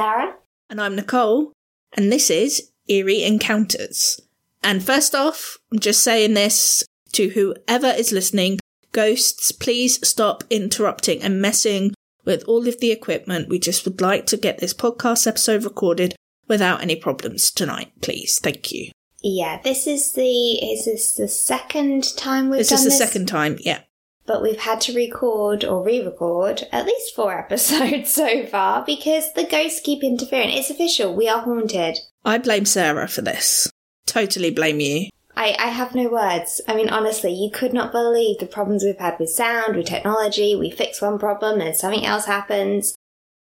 [0.00, 0.34] Sarah.
[0.70, 1.52] And I'm Nicole,
[1.92, 4.18] and this is Eerie Encounters.
[4.62, 6.82] And first off, I'm just saying this
[7.12, 8.60] to whoever is listening
[8.92, 11.92] ghosts, please stop interrupting and messing
[12.24, 13.50] with all of the equipment.
[13.50, 16.14] We just would like to get this podcast episode recorded
[16.48, 18.38] without any problems tonight, please.
[18.38, 18.92] Thank you.
[19.22, 22.84] Yeah, this is the is this the second time we've This done this?
[22.84, 23.82] This is the second time, yeah.
[24.30, 29.42] But we've had to record or re-record at least four episodes so far because the
[29.42, 30.50] ghosts keep interfering.
[30.50, 31.12] It's official.
[31.12, 31.98] We are haunted.
[32.24, 33.68] I blame Sarah for this.
[34.06, 35.08] Totally blame you.
[35.34, 36.60] I, I have no words.
[36.68, 40.54] I mean, honestly, you could not believe the problems we've had with sound, with technology.
[40.54, 42.94] We fix one problem and something else happens.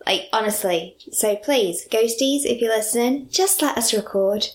[0.06, 0.96] Like, honestly.
[1.12, 4.48] So please, ghosties, if you're listening, just let us record.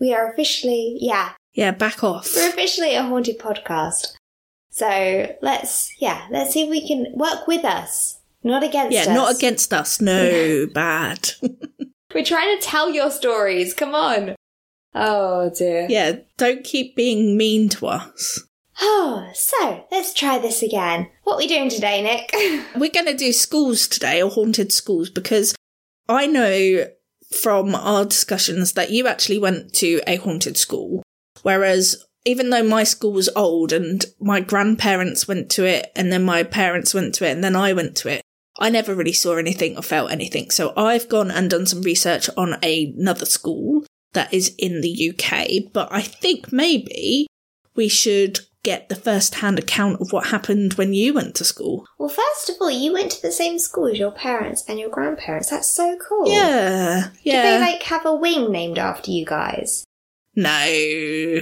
[0.00, 2.28] We are officially, yeah, Yeah, back off.
[2.34, 4.16] we're officially a haunted podcast.
[4.70, 9.08] So let's, yeah, let's see if we can work with us, not against Yeah, us.
[9.08, 10.00] not against us.
[10.00, 11.30] No, bad.
[12.14, 13.74] We're trying to tell your stories.
[13.74, 14.34] Come on.
[14.94, 15.86] Oh dear.
[15.88, 18.42] yeah, don't keep being mean to us.
[18.80, 21.08] Oh, so let's try this again.
[21.24, 22.30] What are we doing today, Nick?
[22.74, 25.54] We're going to do schools today, or haunted schools, because
[26.08, 26.86] I know
[27.30, 31.02] from our discussions that you actually went to a haunted school.
[31.42, 36.24] Whereas, even though my school was old and my grandparents went to it, and then
[36.24, 38.22] my parents went to it, and then I went to it,
[38.58, 40.50] I never really saw anything or felt anything.
[40.50, 45.72] So I've gone and done some research on another school that is in the UK,
[45.72, 47.26] but I think maybe
[47.74, 51.86] we should get the first hand account of what happened when you went to school.
[51.98, 54.90] well, first of all, you went to the same school as your parents and your
[54.90, 55.48] grandparents.
[55.48, 56.28] That's so cool.
[56.28, 57.42] Yeah, yeah.
[57.42, 59.84] Did they like have a wing named after you guys?
[60.36, 61.40] No.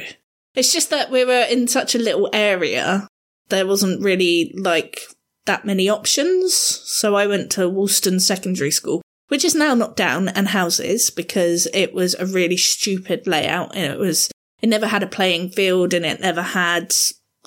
[0.54, 3.06] It's just that we were in such a little area.
[3.48, 5.00] There wasn't really like
[5.46, 6.54] that many options.
[6.54, 11.66] So I went to Woolston Secondary School, which is now knocked down and houses because
[11.72, 15.94] it was a really stupid layout and it was, it never had a playing field
[15.94, 16.94] and it never had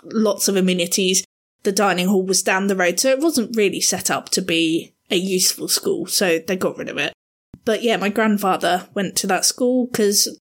[0.03, 1.23] lots of amenities.
[1.63, 2.99] The dining hall was down the road.
[2.99, 6.07] So it wasn't really set up to be a useful school.
[6.07, 7.13] So they got rid of it.
[7.65, 10.39] But yeah, my grandfather went to that school because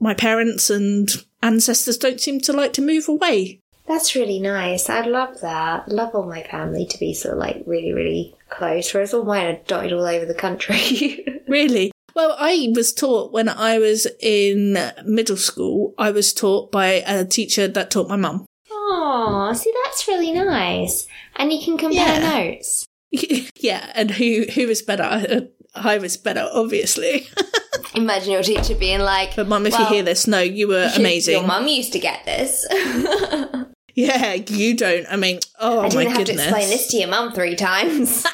[0.00, 1.08] my parents and
[1.46, 3.60] ancestors don't seem to like to move away.
[3.86, 4.90] That's really nice.
[4.90, 5.88] I love that.
[5.88, 9.46] Love all my family to be sort of like really, really close, whereas all mine
[9.46, 11.24] are dotted all over the country.
[11.48, 11.92] Really?
[12.16, 17.24] Well, I was taught when I was in middle school, I was taught by a
[17.24, 18.46] teacher that taught my mum.
[18.68, 21.06] Oh, see, that's really nice.
[21.36, 22.48] And you can compare Yeah.
[22.48, 22.84] notes.
[23.60, 25.48] yeah, and who who was better?
[25.76, 27.28] I was better, obviously.
[27.94, 30.90] Imagine your teacher being like, But mum, if Well, you hear this, no, you were
[30.96, 31.34] amazing.
[31.34, 32.66] Your mum used to get this.
[33.98, 35.06] Yeah, you don't.
[35.10, 36.36] I mean, oh my didn't have goodness.
[36.36, 38.26] to explain this to your mum three times.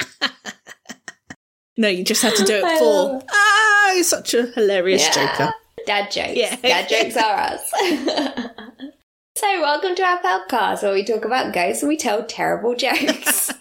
[1.77, 3.23] No, you just had to do it I for.
[3.31, 5.53] Ah, you're such a hilarious joker.
[5.87, 6.33] Dad jokes.
[6.35, 6.57] Yeah.
[6.57, 7.71] Dad jokes are us.
[9.37, 13.53] so, welcome to our podcast where we talk about ghosts and we tell terrible jokes.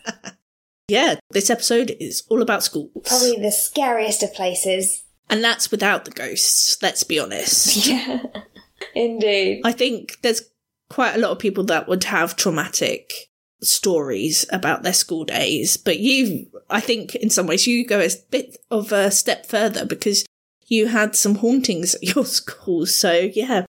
[0.88, 2.92] Yeah, this episode is all about schools.
[3.06, 5.04] Probably the scariest of places.
[5.30, 7.88] And that's without the ghosts, let's be honest.
[7.88, 8.24] Yeah.
[8.96, 9.62] Indeed.
[9.64, 10.42] I think there's
[10.90, 13.14] quite a lot of people that would have traumatic
[13.62, 18.10] stories about their school days, but you, I think in some ways you go a
[18.32, 20.26] bit of a step further because
[20.68, 22.86] you had some hauntings at your school.
[22.86, 23.66] So yeah,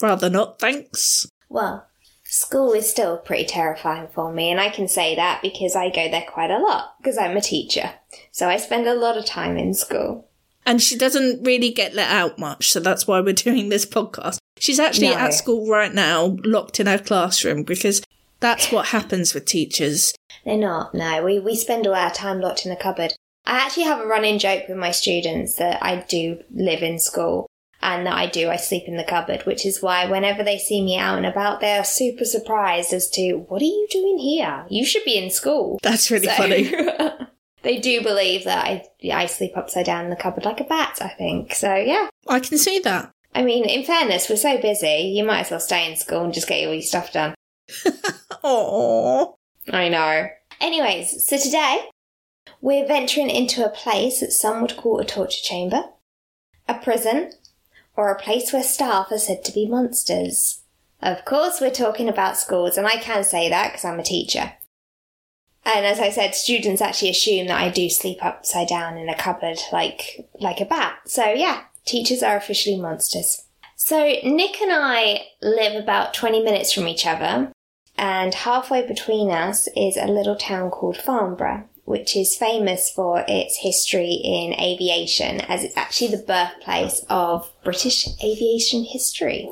[0.00, 1.28] rather not, thanks.
[1.48, 1.86] Well,
[2.32, 6.10] school is still pretty terrifying for me, and I can say that because I go
[6.10, 7.92] there quite a lot because I'm a teacher.
[8.30, 10.26] So I spend a lot of time in school.
[10.64, 14.38] And she doesn't really get let out much, so that's why we're doing this podcast.
[14.58, 15.16] She's actually No.
[15.16, 18.02] at school right now, locked in her classroom, because
[18.40, 20.14] that's what happens with teachers.
[20.44, 21.22] They're not, no.
[21.22, 23.14] We, we spend all our time locked in a cupboard.
[23.44, 27.46] I actually have a running joke with my students that I do live in school
[27.82, 30.82] and that I do, I sleep in the cupboard, which is why whenever they see
[30.82, 34.64] me out and about, they are super surprised as to, what are you doing here?
[34.70, 35.78] You should be in school.
[35.82, 36.72] That's really So- funny.
[37.62, 40.98] they do believe that I, I sleep upside down in the cupboard like a bat,
[41.00, 41.54] I think.
[41.54, 42.08] So, yeah.
[42.28, 43.10] I can see that.
[43.34, 46.34] I mean, in fairness, we're so busy, you might as well stay in school and
[46.34, 47.34] just get all your stuff done.
[48.44, 49.34] Aww.
[49.72, 50.28] I know.
[50.60, 51.86] Anyways, so today
[52.60, 55.84] we're venturing into a place that some would call a torture chamber,
[56.68, 57.32] a prison,
[57.96, 60.62] or a place where staff are said to be monsters.
[61.00, 64.52] Of course, we're talking about schools, and I can say that because I'm a teacher.
[65.64, 69.16] And as I said, students actually assume that I do sleep upside down in a
[69.16, 70.98] cupboard like like a bat.
[71.06, 73.44] So yeah, teachers are officially monsters.
[73.76, 77.52] So Nick and I live about 20 minutes from each other,
[77.96, 81.64] and halfway between us is a little town called Farnborough.
[81.84, 88.06] Which is famous for its history in aviation, as it's actually the birthplace of British
[88.22, 89.50] aviation history.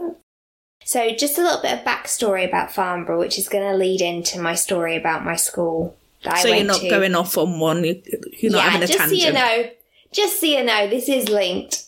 [0.85, 4.41] So, just a little bit of backstory about Farnborough, which is going to lead into
[4.41, 6.89] my story about my school that I so you're not to.
[6.91, 7.85] going off on one.
[7.85, 8.03] you-
[8.41, 9.21] You're not yeah, having a just tangent.
[9.23, 9.71] so you know,
[10.13, 11.85] just so you know, this is linked.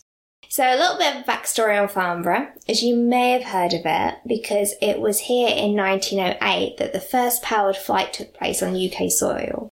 [0.49, 4.15] So a little bit of backstory on Farnborough, as you may have heard of it,
[4.27, 9.09] because it was here in 1908 that the first powered flight took place on UK
[9.11, 9.69] soil.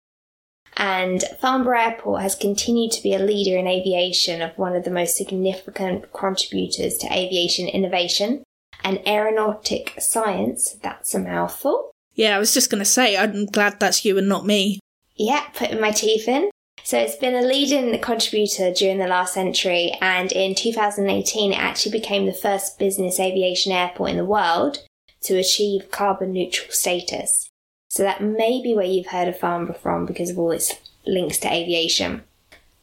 [0.78, 4.92] And Farnborough Airport has continued to be a leader in aviation of one of the
[4.92, 8.44] most significant contributors to aviation innovation
[8.84, 10.78] and aeronautic science.
[10.82, 11.92] That's a mouthful.
[12.14, 14.80] Yeah, I was just going to say, I'm glad that's you and not me.
[15.16, 16.50] Yeah, putting my teeth in.
[16.84, 21.92] So it's been a leading contributor during the last century, and in 2018, it actually
[21.92, 24.80] became the first business aviation airport in the world
[25.24, 27.51] to achieve carbon neutral status.
[27.92, 31.38] So that may be where you've heard of Farnborough from because of all its links
[31.40, 32.24] to aviation.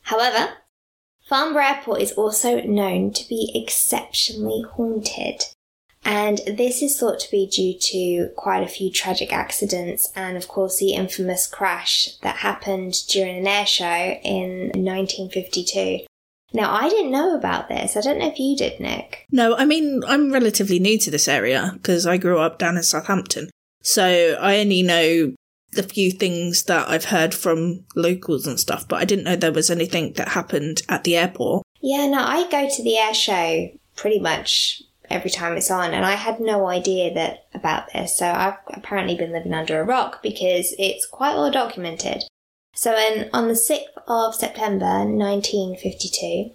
[0.03, 0.51] However,
[1.27, 5.45] Farnborough Airport is also known to be exceptionally haunted.
[6.05, 10.47] And this is thought to be due to quite a few tragic accidents and, of
[10.47, 16.01] course, the infamous crash that happened during an air show in 1952.
[16.53, 17.97] Now, I didn't know about this.
[17.97, 19.25] I don't know if you did, Nick.
[19.33, 22.83] No, I mean, I'm relatively new to this area because I grew up down in
[22.83, 23.49] Southampton.
[23.89, 25.33] So I only know
[25.73, 29.51] the few things that I've heard from locals and stuff, but I didn't know there
[29.51, 31.63] was anything that happened at the airport.
[31.81, 36.05] Yeah, no, I go to the air show pretty much every time it's on, and
[36.05, 38.15] I had no idea that about this.
[38.15, 42.25] So I've apparently been living under a rock because it's quite well documented.
[42.75, 46.51] So in, on the 6th of September 1952,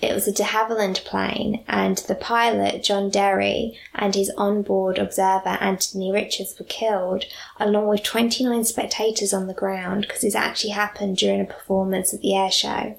[0.00, 5.58] it was a de Havilland plane, and the pilot, John Derry, and his onboard observer,
[5.60, 7.24] Anthony Richards, were killed,
[7.60, 12.20] along with 29 spectators on the ground, because this actually happened during a performance at
[12.20, 12.96] the air show.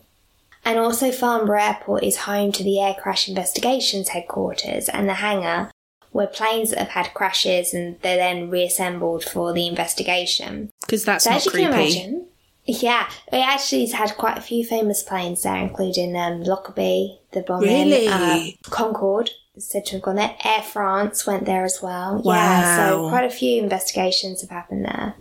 [0.65, 5.71] And also, Farnborough Airport is home to the Air Crash Investigations headquarters and the hangar
[6.11, 10.69] where planes that have had crashes and they're then reassembled for the investigation.
[10.85, 11.65] Because that's So not as you creepy.
[11.65, 12.27] can imagine,
[12.65, 17.41] yeah, it actually has had quite a few famous planes there, including um, Lockerbie, the
[17.41, 18.07] bomber, Really?
[18.07, 20.35] uh, Concorde, is said to have gone there.
[20.43, 22.21] Air France went there as well.
[22.23, 25.15] Yeah, so quite a few investigations have happened there.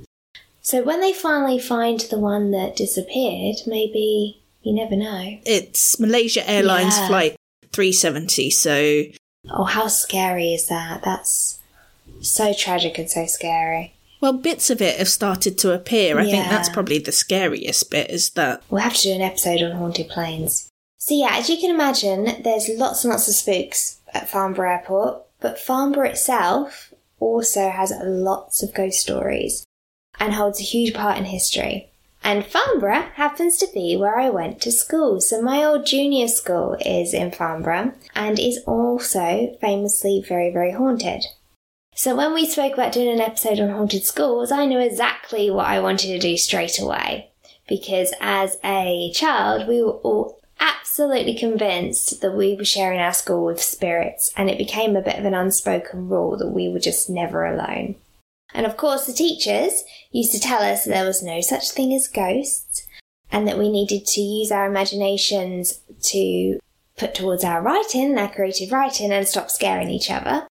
[0.60, 5.38] So when they finally find the one that disappeared, maybe you never know.
[5.44, 7.08] It's Malaysia Airlines Yeah.
[7.08, 7.36] Flight
[7.72, 9.02] 370, so
[9.50, 11.02] Oh, how scary is that?
[11.02, 11.58] That's
[12.20, 13.94] so tragic and so scary.
[14.22, 16.18] Well, bits of it have started to appear.
[16.18, 19.60] I think that's probably the scariest bit is that We'll have to do an episode
[19.62, 20.70] on haunted planes.
[20.98, 25.22] So yeah, as you can imagine, there's lots and lots of spooks at Farnborough Airport,
[25.40, 29.66] but Farnborough itself also has lots of ghost stories
[30.20, 31.90] and holds a huge part in history.
[32.22, 35.20] And Farnborough happens to be where I went to school.
[35.20, 41.24] So my old junior school is in Farnborough and is also famously very, very haunted.
[41.94, 45.66] So when we spoke about doing an episode on haunted schools, I knew exactly what
[45.66, 47.30] I wanted to do straight away.
[47.68, 53.44] Because as a child, we were all absolutely convinced that we were sharing our school
[53.44, 57.10] with spirits, and it became a bit of an unspoken rule that we were just
[57.10, 57.94] never alone.
[58.54, 62.08] And of course, the teachers used to tell us there was no such thing as
[62.08, 62.86] ghosts,
[63.30, 66.58] and that we needed to use our imaginations to
[66.96, 70.46] put towards our writing, our creative writing, and stop scaring each other.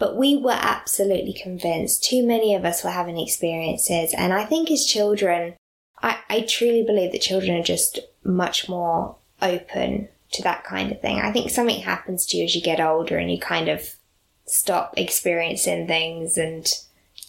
[0.00, 2.02] But we were absolutely convinced.
[2.02, 4.14] Too many of us were having experiences.
[4.14, 5.54] And I think as children,
[6.02, 11.02] I, I truly believe that children are just much more open to that kind of
[11.02, 11.20] thing.
[11.20, 13.94] I think something happens to you as you get older and you kind of
[14.46, 16.66] stop experiencing things and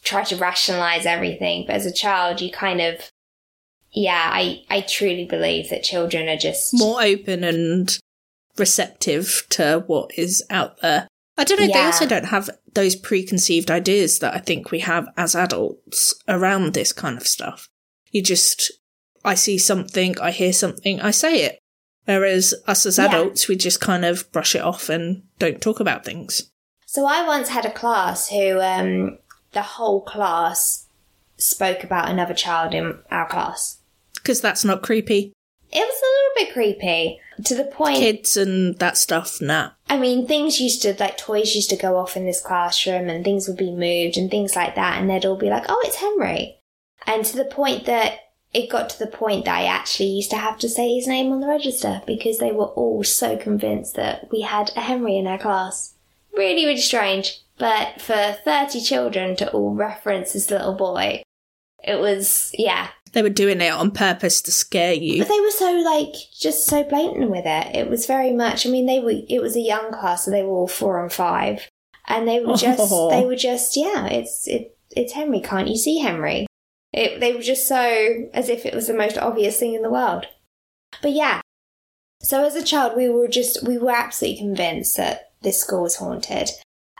[0.03, 1.65] try to rationalize everything.
[1.67, 3.11] But as a child, you kind of,
[3.91, 7.99] yeah, I, I truly believe that children are just more open and
[8.57, 11.09] receptive to what is out there.
[11.37, 15.07] I don't know, they also don't have those preconceived ideas that I think we have
[15.17, 17.67] as adults around this kind of stuff.
[18.11, 18.71] You just,
[19.23, 21.59] I see something, I hear something, I say it.
[22.05, 23.05] Whereas us as Yeah.
[23.05, 26.51] adults, we just kind of brush it off and don't talk about things.
[26.85, 29.17] So I once had a class who um,
[29.53, 30.87] the whole class
[31.37, 33.77] spoke about another child in our class.
[34.15, 35.33] Because that's not creepy.
[35.71, 37.97] It was a little bit creepy to the point.
[37.97, 39.71] Kids and that stuff, nah.
[39.89, 43.23] I mean, things used to like toys used to go off in this classroom, and
[43.23, 45.97] things would be moved and things like that, and they'd all be like, "Oh, it's
[45.97, 46.57] Henry,"
[47.07, 48.19] and to the point that
[48.53, 51.31] it got to the point that I actually used to have to say his name
[51.31, 55.27] on the register because they were all so convinced that we had a Henry in
[55.27, 55.93] our class.
[56.35, 57.39] Really, really strange.
[57.57, 61.23] But for 30 children to all reference this little boy,
[61.83, 65.19] it was, yeah, they were doing it on purpose to scare you.
[65.19, 67.75] But they were so like just so blatant with it.
[67.75, 68.65] It was very much.
[68.65, 69.13] I mean, they were.
[69.27, 71.69] It was a young class, so they were all four and five,
[72.07, 72.79] and they were just.
[72.91, 73.09] Oh.
[73.09, 73.75] They were just.
[73.75, 74.77] Yeah, it's it.
[74.95, 75.41] It's Henry.
[75.41, 76.47] Can't you see Henry?
[76.93, 79.91] It, they were just so as if it was the most obvious thing in the
[79.91, 80.25] world.
[81.01, 81.41] But yeah.
[82.21, 85.95] So as a child, we were just we were absolutely convinced that this school was
[85.97, 86.49] haunted,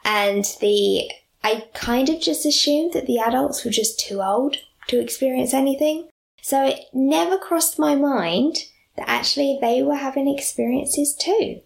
[0.04, 1.12] and the
[1.44, 4.58] I kind of just assumed that the adults were just too old
[4.92, 6.10] to experience anything.
[6.42, 8.58] So it never crossed my mind
[8.96, 11.62] that actually they were having experiences too.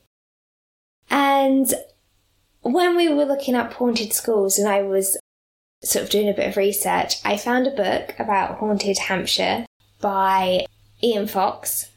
[1.10, 1.74] And
[2.62, 5.18] when we were looking up haunted schools and I was
[5.84, 9.66] sort of doing a bit of research, I found a book about haunted Hampshire
[10.02, 10.66] by
[11.04, 11.90] Ian Fox.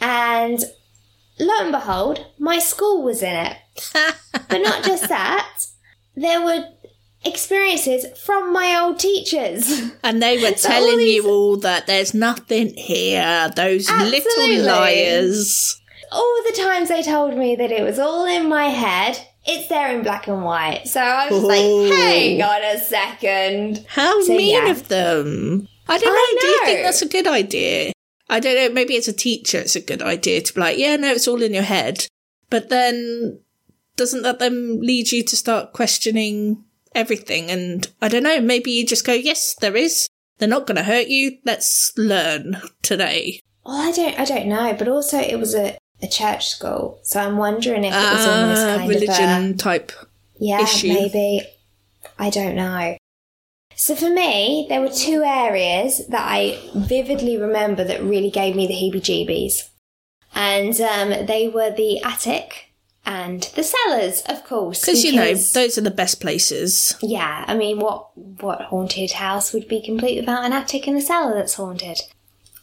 [0.00, 0.64] And
[1.38, 3.56] lo and behold, my school was in it.
[4.48, 5.66] But not just that,
[6.14, 6.68] there were
[7.26, 9.90] experiences from my old teachers.
[10.02, 13.50] And they were So all telling these- you all that there's nothing here.
[13.54, 14.58] Those Absolutely.
[14.58, 15.80] little liars.
[16.12, 19.96] all the times they told me that it was all in my head, it's there
[19.96, 20.86] in black and white.
[20.88, 21.46] So I was Ooh.
[21.46, 23.84] like, hang on a second.
[23.88, 24.70] How So, mean yeah.
[24.70, 25.68] of them.
[25.88, 26.18] I don't know.
[26.18, 27.92] I Do you think that's a good idea?
[28.28, 28.70] I don't know.
[28.74, 31.42] Maybe as a teacher, it's a good idea to be like, yeah, no, it's all
[31.42, 32.06] in your head.
[32.50, 33.38] But then
[33.96, 36.64] doesn't that then lead you to start questioning
[36.96, 37.50] everything?
[37.50, 38.40] And I don't know.
[38.40, 40.08] Maybe you just go, yes, there is.
[40.38, 41.38] They're not going to hurt you.
[41.44, 43.40] Let's learn today.
[43.64, 47.20] Well, I don't, I don't know, but also it was a, a church school, so
[47.20, 49.92] I'm wondering if it was almost Ah, kind religion of a type.
[50.38, 50.88] yeah, issue.
[50.88, 51.42] maybe.
[52.18, 52.96] I don't know.
[53.74, 58.66] So for me, there were two areas that I vividly remember that really gave me
[58.66, 59.68] the heebie-jeebies,
[60.34, 62.65] and um, they were the attic
[63.06, 66.96] and the cellars, of course, Because, you know, those are the best places.
[67.00, 71.00] Yeah, I mean, what what haunted house would be complete without an attic and a
[71.00, 72.00] cellar that's haunted?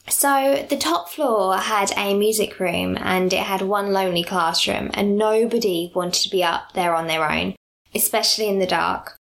[0.09, 5.17] So the top floor had a music room and it had one lonely classroom, and
[5.17, 7.55] nobody wanted to be up there on their own,
[7.95, 9.17] especially in the dark.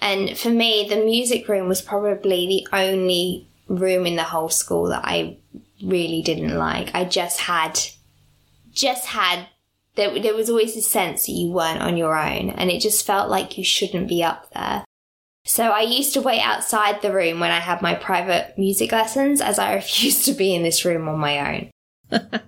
[0.00, 4.88] And for me, the music room was probably the only room in the whole school
[4.90, 5.38] that I
[5.82, 6.94] really didn't like.
[6.94, 7.80] I just had,
[8.70, 9.46] just had
[9.98, 13.04] there, there was always a sense that you weren't on your own and it just
[13.06, 14.84] felt like you shouldn't be up there.
[15.44, 19.40] So I used to wait outside the room when I had my private music lessons
[19.40, 21.70] as I refused to be in this room on my own.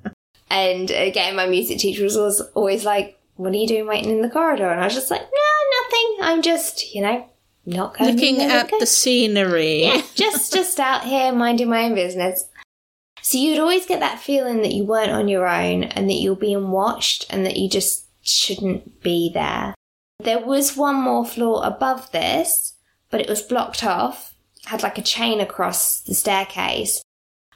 [0.51, 4.23] and again, my music teacher was always, always like, what are you doing waiting in
[4.23, 4.71] the corridor?
[4.71, 6.17] And I was just like, no, nothing.
[6.21, 7.27] I'm just, you know,
[7.65, 9.85] not going Looking at the scenery.
[9.85, 12.45] yeah, just just out here minding my own business.
[13.31, 16.35] So you'd always get that feeling that you weren't on your own and that you're
[16.35, 19.73] being watched and that you just shouldn't be there.
[20.19, 22.75] There was one more floor above this,
[23.09, 24.35] but it was blocked off,
[24.65, 27.05] had like a chain across the staircase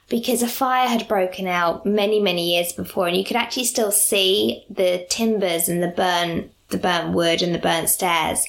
[0.07, 3.91] because a fire had broken out many, many years before and you could actually still
[3.91, 8.45] see the timbers and the burnt the burnt wood and the burnt stairs.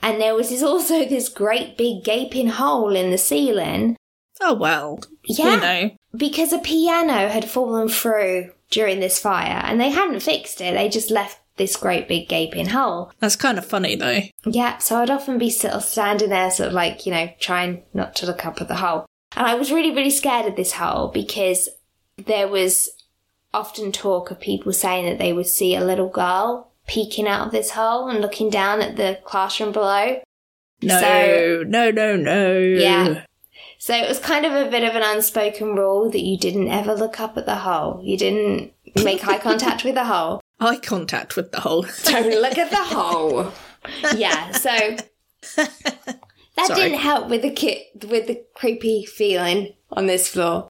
[0.00, 3.98] And there was also this great big gaping hole in the ceiling.
[4.40, 5.00] Oh, well.
[5.24, 5.54] Yeah.
[5.54, 5.90] You know.
[6.16, 10.74] Because a piano had fallen through during this fire and they hadn't fixed it.
[10.74, 13.10] They just left this great big gaping hole.
[13.18, 14.20] That's kind of funny, though.
[14.44, 17.82] Yeah, so I'd often be sort of standing there, sort of like, you know, trying
[17.94, 19.06] not to look up at the hole.
[19.34, 21.68] And I was really, really scared of this hole because
[22.16, 22.90] there was
[23.54, 27.52] often talk of people saying that they would see a little girl peeking out of
[27.52, 30.20] this hole and looking down at the classroom below.
[30.82, 32.58] No, So- no, no, no.
[32.58, 33.22] Yeah.
[33.86, 36.92] So it was kind of a bit of an unspoken rule that you didn't ever
[36.92, 38.00] look up at the hole.
[38.02, 38.72] You didn't
[39.04, 40.40] make eye contact with the hole.
[40.58, 41.86] Eye contact with the hole.
[42.02, 43.52] Don't look at the hole.
[44.16, 44.70] Yeah, so
[45.56, 46.74] that Sorry.
[46.74, 50.66] didn't help with the ki- with the creepy feeling on this floor.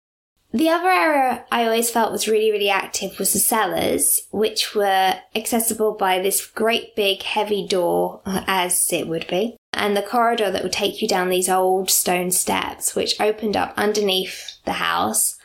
[0.52, 5.14] The other area I always felt was really, really active was the cellars, which were
[5.34, 10.50] accessible by this great big heavy door, uh, as it would be, and the corridor
[10.50, 15.36] that would take you down these old stone steps, which opened up underneath the house.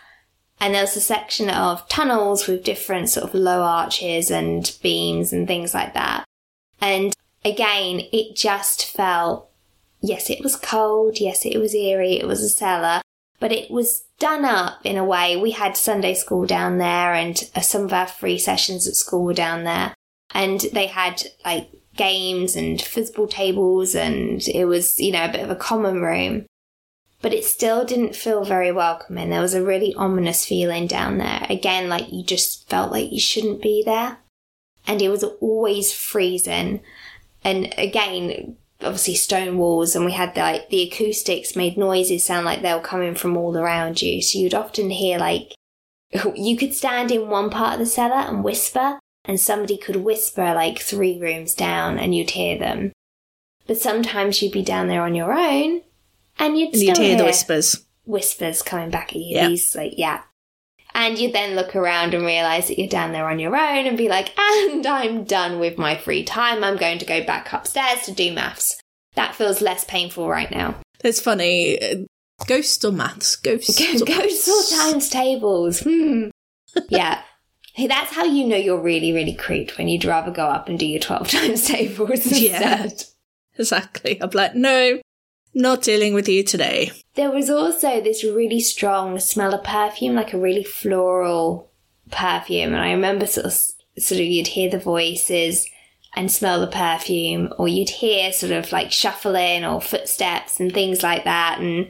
[0.60, 5.34] And there was a section of tunnels with different sort of low arches and beams
[5.34, 6.24] and things like that.
[6.80, 9.50] And again, it just felt,
[10.00, 11.20] yes, it was cold.
[11.20, 12.20] Yes, it was eerie.
[12.20, 13.02] It was a cellar,
[13.40, 15.36] but it was done up in a way.
[15.36, 19.34] We had Sunday school down there and some of our free sessions at school were
[19.34, 19.94] down there.
[20.34, 21.70] And they had like
[22.02, 26.46] games and football tables and it was, you know, a bit of a common room.
[27.22, 29.30] But it still didn't feel very welcoming.
[29.30, 31.46] There was a really ominous feeling down there.
[31.48, 34.18] Again, like you just felt like you shouldn't be there.
[34.88, 36.82] And it was always freezing.
[37.44, 42.64] And again, obviously stone walls and we had like the acoustics made noises sound like
[42.64, 44.24] they were coming from all around you.
[44.24, 45.54] So you'd often hear like
[46.36, 50.54] you could stand in one part of the cellar and whisper and somebody could whisper
[50.54, 52.92] like three rooms down and you'd hear them.
[53.68, 55.82] But sometimes you'd be down there on your own
[56.40, 57.86] and you'd And still you'd hear hear the whispers.
[58.06, 59.36] whispers coming back at you.
[59.36, 59.48] Yeah.
[59.48, 60.22] These like yeah.
[60.94, 63.98] And you'd then look around and realise that you're down there on your own and
[63.98, 66.64] be like, and I'm done with my free time.
[66.64, 68.78] I'm going to go back upstairs to do maths.
[69.16, 70.76] That feels less painful right now.
[71.04, 72.08] It's funny.
[72.48, 73.36] Ghosts or maths?
[73.38, 74.02] Ghosts.
[74.04, 75.80] Ghosts or times tables.
[75.82, 76.30] Hmm.
[76.90, 77.22] yeah.
[77.74, 80.78] Hey, that's how you know you're really, really creeped when you'd rather go up and
[80.78, 82.84] do your 12 times tables Yeah.
[82.84, 83.08] instead.
[83.58, 84.22] Exactly.
[84.22, 85.00] I'm like, no,
[85.54, 86.92] not dealing with you today.
[87.16, 91.70] There was also this really strong smell of perfume, like a really floral
[92.12, 92.74] perfume.
[92.74, 95.68] And I remember sort of, sort of you'd hear the voices
[96.16, 101.04] and smell the perfume, or you'd hear sort of like shuffling or footsteps and things
[101.04, 101.60] like that.
[101.60, 101.90] And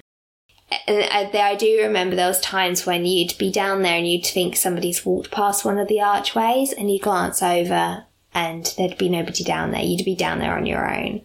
[0.72, 4.56] I, uh, I do remember those times when you'd be down there and you'd think
[4.56, 9.44] somebody's walked past one of the archways, and you'd glance over and there'd be nobody
[9.44, 9.84] down there.
[9.84, 11.22] You'd be down there on your own.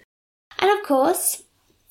[0.59, 1.43] And of course,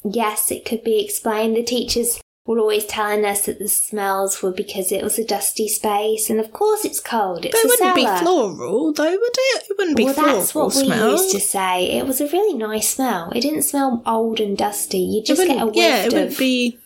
[0.03, 1.55] yes, it could be explained.
[1.55, 5.67] The teachers were always telling us that the smells were because it was a dusty
[5.67, 7.45] space, and of course it's cold.
[7.45, 8.19] It's But it wouldn't cellar.
[8.19, 9.63] be floral, though, would it?
[9.69, 11.91] It wouldn't be well, floral that's what we used to say.
[11.97, 13.31] It was a really nice smell.
[13.35, 15.00] It didn't smell old and dusty.
[15.00, 16.13] You just get a whiff yeah, it of.
[16.13, 16.77] wouldn't be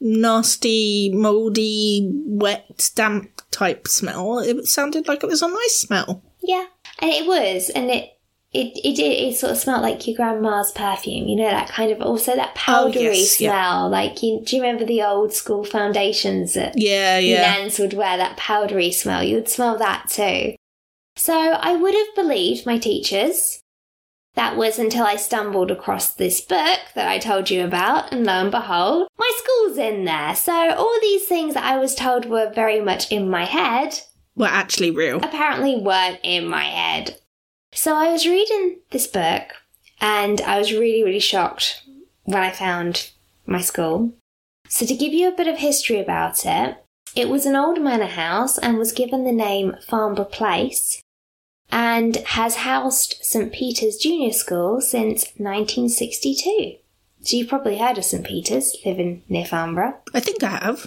[0.00, 4.38] nasty, mouldy, wet, damp type smell.
[4.38, 6.22] It sounded like it was a nice smell.
[6.42, 6.66] Yeah,
[7.00, 8.10] and it was, and it.
[8.50, 11.92] It, it did it sort of smelled like your grandma's perfume you know that kind
[11.92, 13.50] of also that powdery Oh, yes, yeah.
[13.50, 17.42] smell like you, do you remember the old school foundations that Yeah, yeah.
[17.42, 19.22] nans would wear that powdery smell.
[19.22, 20.54] You would smell that too.
[21.14, 23.60] So I would have believed my teachers.
[24.38, 28.34] That was until I stumbled across this book that I told you about, and lo
[28.34, 30.32] and behold, my school's in there.
[30.36, 33.98] So all these things that I was told were very much in my head
[34.36, 35.16] Were actually real.
[35.16, 37.18] apparently weren't in my head.
[37.72, 39.42] So I was reading this book
[40.00, 41.82] and I was really, really shocked
[42.22, 43.10] when I found
[43.44, 44.14] my school.
[44.68, 46.76] So, to give you a bit of history about it,
[47.16, 51.02] it was an old manor house and was given the name Farnborough Place
[51.70, 56.76] and has housed St Peter's Junior School since 1962.
[57.20, 59.98] So, you've probably heard of St Peter's, living near Farnborough.
[60.14, 60.86] I think I have.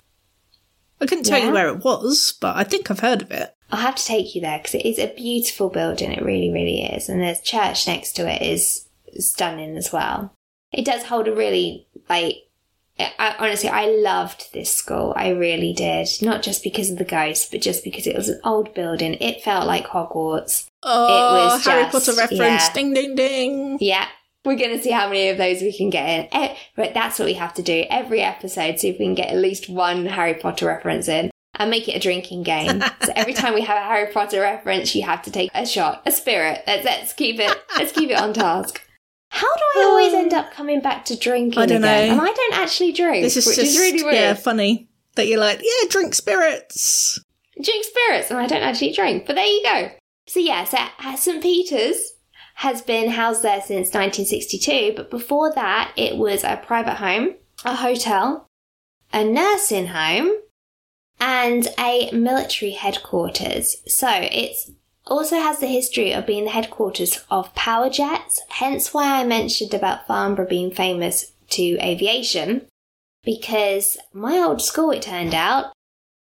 [1.00, 1.48] I couldn't tell Yeah?
[1.48, 3.54] you where it was, but I think I've heard of it.
[3.72, 6.12] I'll have to take you there because it is a beautiful building.
[6.12, 7.10] It really, really is.
[7.10, 8.88] And the church next to it is
[9.20, 10.34] stunning as well.
[10.72, 12.36] It does hold a really, like,
[13.00, 15.14] I, honestly, I loved this school.
[15.16, 16.08] I really did.
[16.22, 19.16] Not just because of the ghost, but just because it was an old building.
[19.16, 20.68] It felt like Hogwarts.
[20.84, 22.40] Oh, was Harry just- Potter reference.
[22.42, 22.74] yeah.
[22.74, 23.78] Ding, ding, ding.
[23.80, 24.08] Yeah.
[24.44, 26.28] We're going to see how many of those we can get in.
[26.32, 28.80] Eh, But that's what we have to do every episode.
[28.80, 31.92] See if we can get at least one Harry Potter reference in and make it
[31.96, 32.82] a drinking game.
[33.04, 36.02] so every time we have a Harry Potter reference, you have to take a shot,
[36.08, 36.64] a spirit.
[36.66, 37.56] Let's, let's keep it.
[37.78, 38.82] Let's keep it on task.
[39.30, 42.08] How do I always end up coming back to drinking I don't again?
[42.08, 42.14] know.
[42.14, 44.16] And I don't actually drink, This is which just is really weird.
[44.16, 47.20] yeah, funny that you're like, yeah, drink spirits.
[47.62, 49.28] drink spirits and I don't actually drink.
[49.28, 49.92] But there you go.
[50.32, 51.44] So yeah, so uh, St.
[51.44, 52.14] Peter's
[52.56, 57.76] has been housed there since 1962, but before that it was a private home, a
[57.76, 58.48] hotel,
[59.12, 60.32] a nursing home,
[61.20, 63.76] and a military headquarters.
[63.94, 64.72] So it's
[65.06, 69.74] also has the history of being the headquarters of power jets, hence why I mentioned
[69.74, 72.68] about Farnborough being famous to aviation.
[73.26, 75.74] Because my old school, it turned out,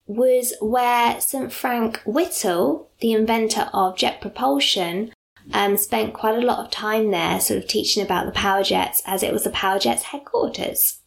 [0.10, 1.54] was where St.
[1.54, 5.13] Frank Whittle, the inventor of jet propulsion,
[5.54, 9.04] um, spent quite a lot of time there, sort of teaching about the power jets
[9.06, 11.00] as it was the power jets headquarters.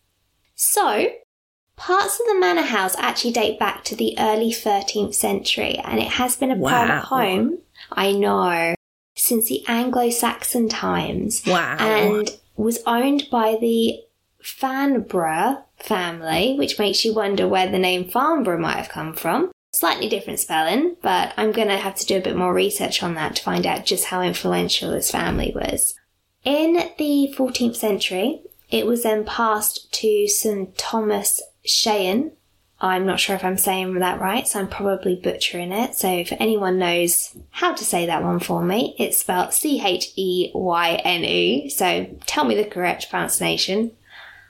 [0.55, 1.09] So,
[1.77, 6.07] parts of the manor house actually date back to the early 13th century, and it
[6.09, 6.69] has been a Wow.
[6.71, 7.59] private home,
[7.91, 8.77] I know,
[9.17, 11.77] since the Anglo Saxon times Wow.
[11.81, 14.01] and was owned by the
[14.43, 19.51] Farnborough family, which makes you wonder where the name Farnborough might have come from.
[19.73, 23.15] Slightly different spelling, but I'm going to have to do a bit more research on
[23.15, 25.95] that to find out just how influential this family was.
[26.45, 32.33] In the 14th century, it was then passed to St Thomas Cheyenne.
[32.81, 35.95] I'm not sure if I'm saying that right, so I'm probably butchering it.
[35.95, 40.13] So if anyone knows how to say that one for me, it's spelled C H
[40.17, 41.69] E Y N E.
[41.71, 43.93] So tell me the correct pronunciation.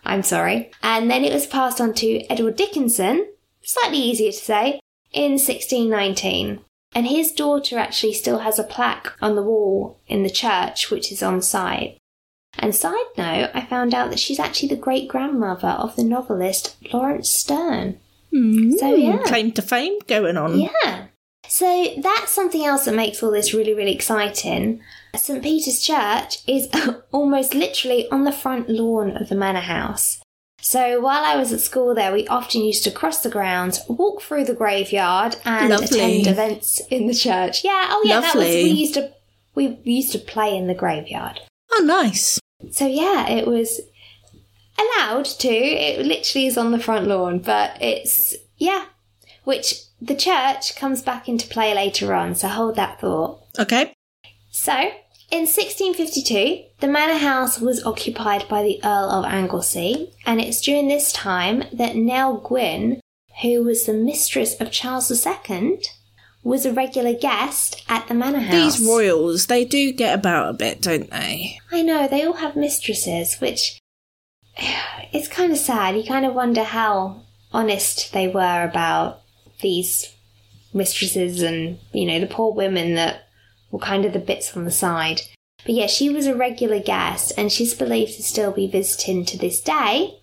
[0.04, 0.70] I'm sorry.
[0.82, 3.28] And then it was passed on to Edward Dickinson,
[3.62, 4.80] slightly easier to say,
[5.12, 6.60] in 1619.
[6.94, 11.10] And his daughter actually still has a plaque on the wall in the church, which
[11.10, 11.98] is on site.
[12.58, 16.76] And side note, I found out that she's actually the great grandmother of the novelist
[16.92, 17.98] Laurence Sterne.
[18.30, 18.72] Hmm.
[18.72, 19.22] So, yeah.
[19.24, 20.60] Claim to fame going on.
[20.60, 21.01] Yeah.
[21.62, 24.80] So that's something else that makes all this really, really exciting.
[25.14, 25.40] St.
[25.40, 26.68] Peter's Church is
[27.12, 30.20] almost literally on the front lawn of the manor house.
[30.60, 34.22] So while I was at school there, we often used to cross the grounds, walk
[34.22, 35.86] through the graveyard, and Lovely.
[35.86, 37.62] attend events in the church.
[37.62, 39.12] Yeah, oh yeah, that was we used to
[39.54, 41.42] we used to play in the graveyard.
[41.74, 42.40] Oh, nice.
[42.72, 43.80] So yeah, it was
[44.76, 45.48] allowed to.
[45.48, 48.86] It literally is on the front lawn, but it's yeah,
[49.44, 52.34] which the church comes back into play later on.
[52.34, 53.40] So hold that thought.
[53.58, 53.94] Okay.
[54.50, 54.72] So
[55.30, 60.88] in 1652, the manor house was occupied by the Earl of Anglesey, and it's during
[60.88, 63.00] this time that Nell Gwyn,
[63.42, 65.78] who was the mistress of Charles II,
[66.42, 68.78] was a regular guest at the manor house.
[68.78, 71.58] These royals, they do get about a bit, don't they?
[71.70, 73.78] I know, they all have mistresses, which
[75.12, 75.96] it's kind of sad.
[75.96, 79.21] You kind of wonder how honest they were about
[79.62, 80.12] these
[80.74, 83.28] mistresses and, you know, the poor women that
[83.70, 85.20] were kind of the bits on the side.
[85.64, 89.38] But yeah, she was a regular guest and she's believed to still be visiting to
[89.38, 90.18] this day,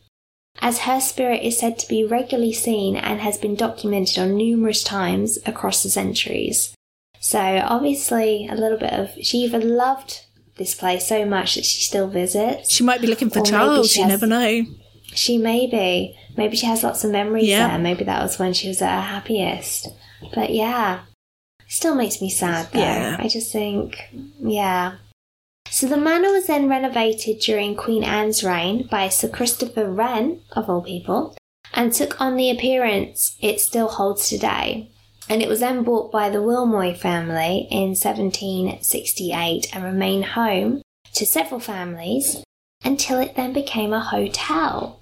[0.61, 4.83] as her spirit is said to be regularly seen and has been documented on numerous
[4.83, 6.73] times across the centuries.
[7.21, 10.25] So obviously, a little bit of she either loved
[10.57, 12.71] this place so much that she still visits.
[12.73, 14.65] She might be looking for Charles, you has- never know.
[15.13, 16.15] She may be.
[16.37, 17.67] Maybe she has lots of memories Yeah.
[17.69, 17.79] there.
[17.79, 19.87] Maybe that was when she was at her happiest.
[20.33, 21.01] But yeah,
[21.67, 22.79] still makes me sad though.
[22.79, 23.17] Yeah.
[23.19, 23.97] I just think,
[24.39, 24.95] yeah.
[25.69, 30.69] So the manor was then renovated during Queen Anne's reign by Sir Christopher Wren, of
[30.69, 31.35] all people,
[31.73, 34.89] and took on the appearance it still holds today.
[35.29, 40.81] And it was then bought by the Wilmoy family in 1768 and remained home
[41.13, 42.43] to several families
[42.83, 44.98] until it then became a hotel.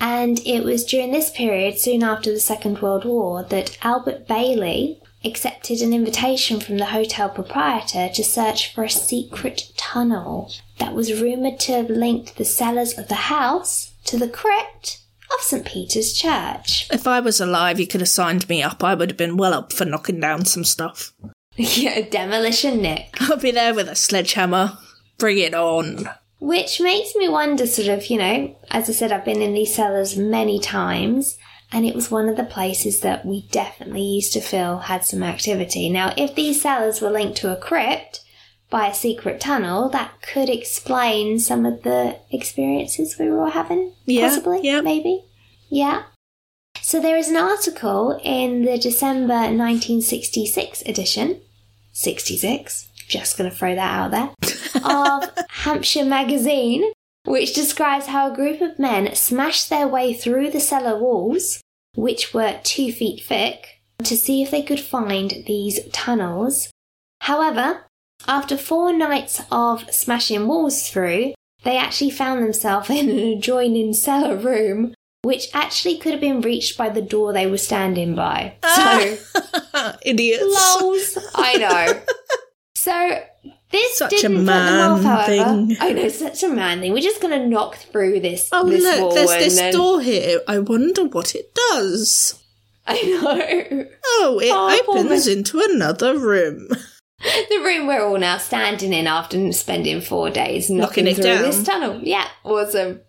[0.00, 5.00] And it was during this period, soon after the Second World War, that Albert Bailey
[5.24, 11.20] accepted an invitation from the hotel proprietor to search for a secret tunnel that was
[11.20, 15.00] rumoured to have linked the cellars of the house to the crypt
[15.32, 15.64] of St.
[15.64, 16.88] Peter's Church.
[16.92, 18.84] If I was alive, you could have signed me up.
[18.84, 21.12] I would have been well up for knocking down some stuff.
[21.56, 23.16] yeah, demolition Nick.
[23.20, 24.76] I'll be there with a sledgehammer.
[25.18, 26.08] Bring it on.
[26.44, 29.74] Which makes me wonder, sort of, you know, as I said, I've been in these
[29.74, 31.38] cellars many times,
[31.72, 35.22] and it was one of the places that we definitely used to feel had some
[35.22, 35.88] activity.
[35.88, 38.20] Now, if these cellars were linked to a crypt
[38.68, 43.94] by a secret tunnel, that could explain some of the experiences we were all having,
[44.04, 44.82] Yeah, possibly, yeah.
[44.82, 45.24] maybe.
[45.70, 46.02] Yeah.
[46.82, 51.40] So there is an article in the December 1966 edition,
[51.92, 56.92] 66, just going to throw that out there, of Hampshire Magazine,
[57.24, 61.60] which describes how a group of men smashed their way through the cellar walls,
[61.94, 66.70] which were two feet thick, to see if they could find these tunnels.
[67.22, 67.86] However,
[68.26, 74.36] after four nights of smashing walls through, they actually found themselves in an adjoining cellar
[74.36, 78.54] room, which actually could have been reached by the door they were standing by.
[78.62, 79.16] So,
[80.02, 80.44] Idiots.
[80.44, 82.02] lols, I know.
[82.84, 83.22] So
[83.72, 85.26] this Such didn't put them off, however.
[85.66, 85.76] thing.
[85.80, 86.92] I know, such a man thing.
[86.92, 88.50] We're just going to knock through this.
[88.52, 90.40] Oh, this look, there's this then- door here.
[90.46, 92.38] I wonder what it does.
[92.86, 93.86] I know.
[94.04, 96.68] Oh, it Oh, opens into another room.
[97.48, 101.24] the room we're all now standing in after spending four days knocking, Knocking it through
[101.24, 101.42] down.
[101.42, 102.00] this tunnel.
[102.02, 103.00] Yeah, awesome.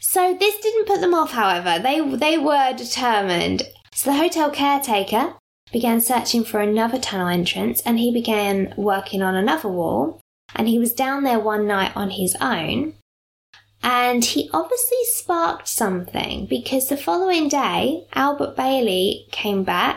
[0.00, 1.78] So this didn't put them off, however.
[1.82, 3.64] They they were determined.
[3.94, 5.34] So the hotel caretaker
[5.72, 10.20] began searching for another tunnel entrance, and he began working on another wall.
[10.54, 12.94] And he was down there one night on his own,
[13.82, 19.96] and he obviously sparked something because the following day, Albert Bailey came back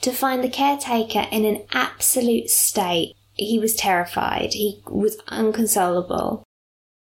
[0.00, 3.14] to find the caretaker in an absolute state.
[3.34, 4.54] He was terrified.
[4.54, 6.42] He was unconsolable.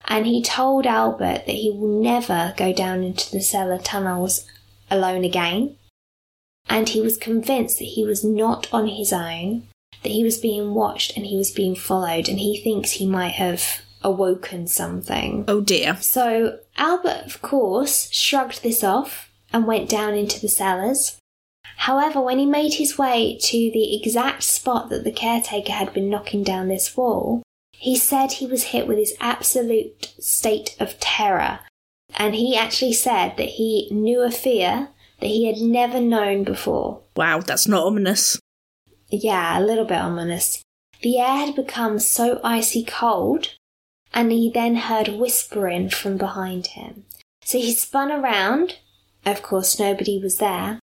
[0.07, 4.45] And he told Albert that he will never go down into the cellar tunnels
[4.91, 5.77] alone again.
[6.68, 9.68] And he was convinced that he was not on his own,
[10.03, 13.35] that he was being watched and he was being followed, and he thinks he might
[13.35, 15.44] have awoken something.
[15.48, 15.96] Oh dear.
[16.01, 21.18] So Albert, of course, shrugged this off and went down into the cellars.
[21.77, 26.11] However, when he made his way to the exact spot that the caretaker had been
[26.11, 31.61] knocking down this wall, he said he was hit with this absolute state of terror.
[32.16, 34.88] And he actually said that he knew a fear
[35.23, 37.01] that he had never known before.
[37.17, 38.39] Wow, that's not ominous.
[39.09, 40.63] Yeah, a little bit ominous.
[41.01, 43.55] The air had become so icy cold
[44.13, 47.05] and he then heard whispering from behind him.
[47.45, 48.79] So he spun around.
[49.25, 50.81] Of course, nobody was there.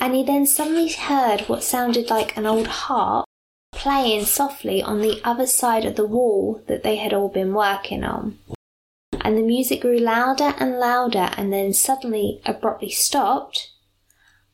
[0.00, 3.26] And he then suddenly heard what sounded like an old harp
[3.72, 8.04] playing softly on the other side of the wall that they had all been working
[8.04, 8.38] on.
[9.20, 13.71] And the music grew louder and louder and then suddenly abruptly stopped,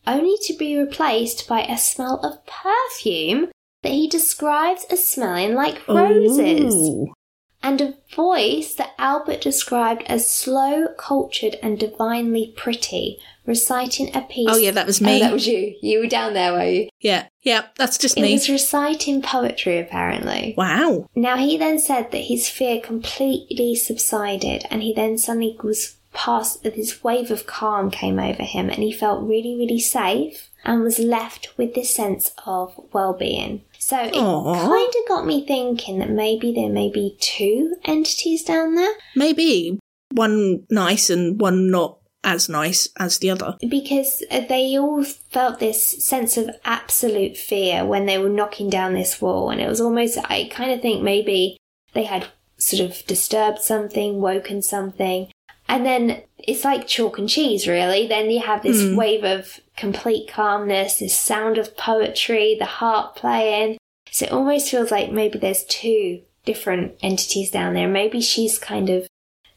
[0.07, 3.49] only to be replaced by a smell of perfume
[3.83, 6.75] that he describes as smelling like roses.
[6.75, 7.13] Ooh.
[7.61, 14.47] And a voice that Albert described as slow, cultured, and divinely pretty, reciting a piece.
[14.49, 15.19] Oh, yeah, that was Oh, me.
[15.19, 15.75] that was you.
[15.83, 16.89] You were down there, were you?
[17.01, 18.29] yeah, yeah, that's just It me.
[18.29, 20.55] He was reciting poetry, apparently.
[20.57, 21.07] Wow.
[21.17, 26.65] Now, he then said that his fear completely subsided, and he then suddenly was past,
[26.65, 30.99] this wave of calm came over him, and he felt really, really safe and was
[30.99, 33.63] left with this sense of well being.
[33.79, 38.75] So it kind of got me thinking that maybe there may be two entities down
[38.75, 39.79] there Maybe
[40.13, 43.57] one nice and one not as nice as the other.
[43.69, 48.93] because uh, they all felt this sense of absolute fear when they were knocking down
[48.95, 51.59] this wall, and it was almost, I kind of think maybe
[51.93, 52.27] they had
[52.59, 55.31] sort of disturbed something, woken something,
[55.69, 58.07] and then it's like chalk and cheese, really.
[58.07, 58.97] Then you have this Hmm.
[58.97, 63.79] wave of complete calmness, this sound of poetry, the harp playing.
[64.11, 67.89] So it almost feels like maybe there's two different entities down there.
[67.89, 69.07] Maybe she's kind of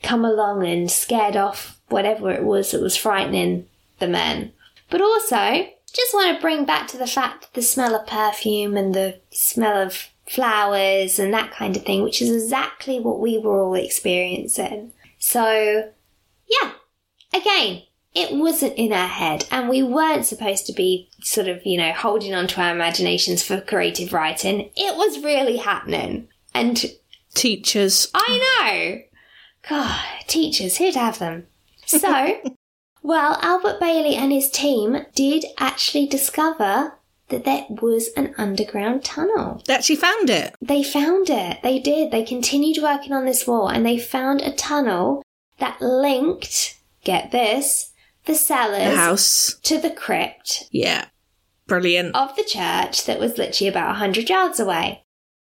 [0.03, 3.67] come along and scared off whatever it was that was frightening
[3.99, 4.51] the men.
[4.89, 8.93] But also, just want to bring back to the fact the smell of perfume and
[8.93, 13.61] the smell of flowers and that kind of thing, which is exactly what we were
[13.61, 14.91] all experiencing.
[15.19, 15.91] So,
[16.51, 16.71] yeah,
[17.33, 17.83] again,
[18.13, 21.93] it wasn't in our head, and we weren't supposed to be sort of, you know,
[21.93, 24.69] holding on to our imaginations for creative writing.
[24.75, 26.27] It was really happening.
[26.53, 26.91] And
[27.33, 28.09] Teachers.
[28.13, 29.01] I know.
[29.67, 31.47] God, teachers, who'd have them?
[31.85, 32.41] So,
[33.03, 36.97] well, Albert Bailey and his team did actually discover
[37.29, 39.61] that there was an underground tunnel.
[39.65, 40.53] They actually found it.
[40.61, 41.59] They found it.
[41.63, 42.11] They did.
[42.11, 45.23] They continued working on this wall and they found a tunnel
[45.61, 47.91] that linked, get this,
[48.25, 49.55] the cellars The house.
[49.63, 51.05] to the crypt Yeah.
[51.67, 52.13] Brilliant.
[52.15, 55.03] of the church that was literally about 100 yards away.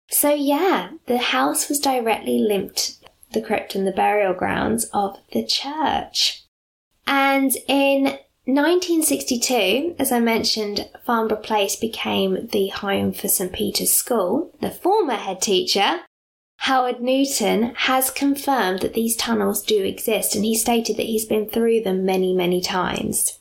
[0.10, 2.98] So, yeah, the house was directly linked
[3.32, 6.44] the crypt and the burial grounds of the church.
[7.06, 14.54] And in 1962, as I mentioned, Farnborough Place became the home for St Peter's School.
[14.62, 16.02] The former head teacher,
[16.62, 21.50] Howard Newton, has confirmed that these tunnels do exist, and he stated that he's been
[21.50, 23.40] through them many, many times.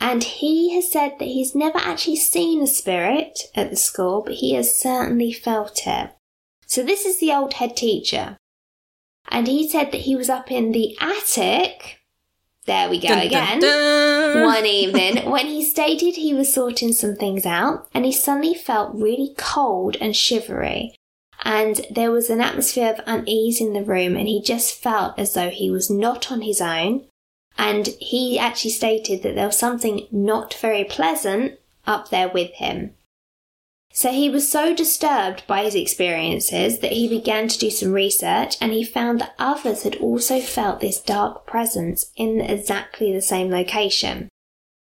[0.00, 4.34] And he has said that he's never actually seen a spirit at the school, but
[4.34, 6.10] he has certainly felt it.
[6.66, 8.36] So this is the old head teacher.
[9.28, 11.98] And he said that he was up in the attic.
[12.66, 13.60] There we go Dun, dun, again.
[13.60, 14.44] dun.
[14.44, 18.94] One evening when he stated he was sorting some things out and he suddenly felt
[18.94, 20.94] really cold and shivery.
[21.42, 25.34] And there was an atmosphere of unease in the room and he just felt as
[25.34, 27.06] though he was not on his own.
[27.56, 32.94] And he actually stated that there was something not very pleasant up there with him.
[33.92, 38.56] So he was so disturbed by his experiences that he began to do some research
[38.60, 43.50] and he found that others had also felt this dark presence in exactly the same
[43.50, 44.28] location.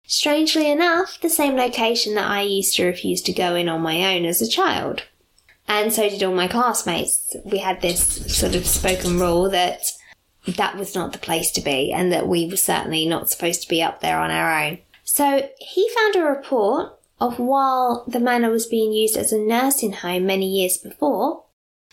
[0.07, 4.15] Strangely enough, the same location that I used to refuse to go in on my
[4.15, 5.05] own as a child.
[5.69, 7.37] And so did all my classmates.
[7.45, 9.83] We had this sort of spoken rule that
[10.47, 13.69] that was not the place to be and that we were certainly not supposed to
[13.69, 14.79] be up there on our own.
[15.05, 19.93] So he found a report of while the manor was being used as a nursing
[19.93, 21.45] home many years before,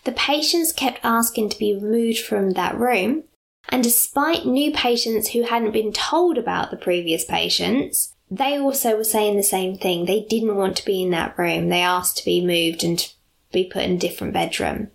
[0.04, 3.24] the patients kept asking to be removed from that room,
[3.70, 9.04] and despite new patients who hadn't been told about the previous patients, they also were
[9.04, 10.06] saying the same thing.
[10.06, 11.70] They didn't want to be in that room.
[11.70, 13.12] They asked to be moved and
[13.56, 14.90] be put in a different bedroom.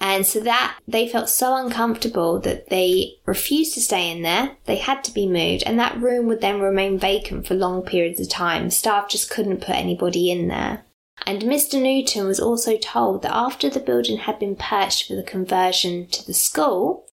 [0.00, 4.56] And so that they felt so uncomfortable that they refused to stay in there.
[4.64, 8.18] They had to be moved, and that room would then remain vacant for long periods
[8.20, 8.70] of time.
[8.70, 10.84] Staff just couldn't put anybody in there.
[11.24, 11.80] And Mr.
[11.80, 16.26] Newton was also told that after the building had been purchased for the conversion to
[16.26, 17.06] the school,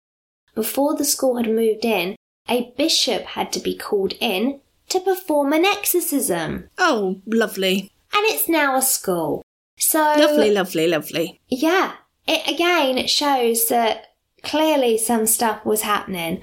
[0.55, 2.15] before the school had moved in,
[2.49, 6.69] a bishop had to be called in to perform an exorcism.
[6.79, 7.91] Oh, lovely.
[8.13, 9.43] And it's now a school.
[9.80, 11.42] So Lovely, lovely, lovely.
[11.48, 11.94] yeah,
[12.28, 14.08] it again shows that
[14.44, 16.42] clearly some stuff was happening.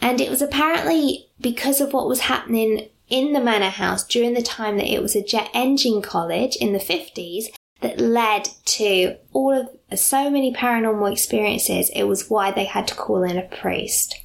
[0.00, 4.42] And it was apparently because of what was happening in the manor house during the
[4.42, 7.44] time that it was a jet engine college in the 50s
[7.82, 11.90] that led to all of so many paranormal experiences.
[11.94, 14.16] It was why they had to call in a priest.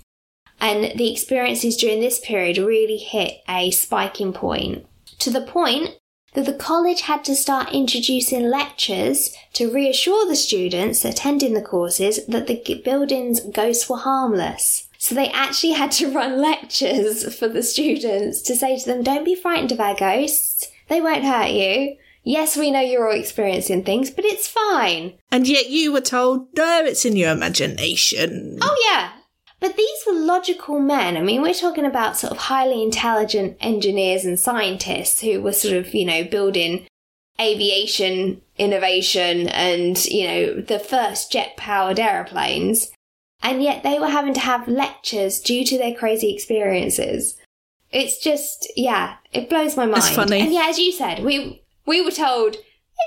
[0.59, 4.85] And the experiences during this period really hit a spiking point
[5.19, 5.95] to the point
[6.37, 12.23] that the college had to start introducing lectures to reassure the students attending the courses
[12.27, 14.87] that the building's ghosts were harmless.
[14.99, 19.25] So they actually had to run lectures for the students to say to them, don't
[19.25, 20.67] be frightened of our ghosts.
[20.89, 21.97] They won't hurt you.
[22.23, 25.13] Yes, we know you're all experiencing things, but it's fine.
[25.31, 28.59] And yet you were told, no, it's in your imagination.
[28.61, 29.11] Oh, yeah.
[29.59, 31.17] But these were logical men.
[31.17, 35.75] I mean, we're talking about sort of highly intelligent engineers and scientists who were sort
[35.75, 36.85] of, you know, building
[37.39, 42.91] aviation innovation and, you know, the first jet powered aeroplanes.
[43.41, 47.35] And yet they were having to have lectures due to their crazy experiences.
[47.91, 50.03] It's just, yeah, it blows my mind.
[50.03, 50.39] That's funny.
[50.41, 52.55] And yeah, as you said, we, we were told,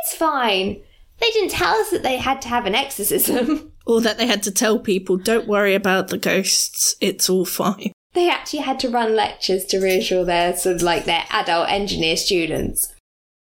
[0.03, 0.81] it's fine.
[1.21, 3.73] They didn't tell us that they had to have an exorcism.
[3.91, 7.91] Or that they had to tell people, don't worry about the ghosts, it's all fine.
[8.13, 12.17] They actually had to run lectures to reassure their sort of like their adult engineer
[12.17, 12.95] students.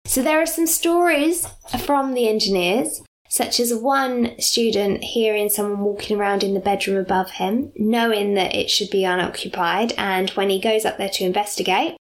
[0.05, 1.47] So there are some stories
[1.79, 7.31] from the engineers, such as one student hearing someone walking around in the bedroom above
[7.31, 11.97] him, knowing that it should be unoccupied, and when he goes up there to investigate,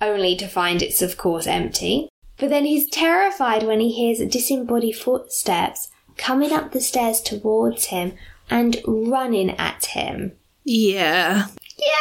[0.00, 2.08] only to find it's of course empty.
[2.38, 8.12] But then he's terrified when he hears disembodied footsteps coming up the stairs towards him
[8.50, 10.32] and running at him.
[10.64, 11.46] Yeah.
[11.78, 11.94] Yeah.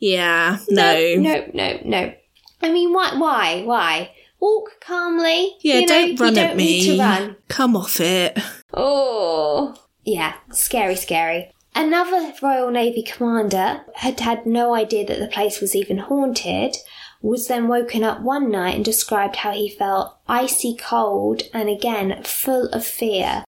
[0.00, 0.58] Yeah.
[0.68, 1.14] No.
[1.16, 2.14] No, no, no.
[2.60, 3.14] I mean, why?
[3.16, 3.62] Why?
[3.62, 4.10] Why?
[4.40, 5.56] Walk calmly.
[5.60, 6.64] Yeah, you know, don't run you don't at me.
[6.64, 7.36] Need to run.
[7.48, 8.38] Come off it.
[8.72, 11.52] Oh, yeah, scary, scary.
[11.74, 16.76] Another Royal Navy commander had had no idea that the place was even haunted,
[17.20, 22.22] was then woken up one night and described how he felt icy cold and again
[22.24, 23.44] full of fear.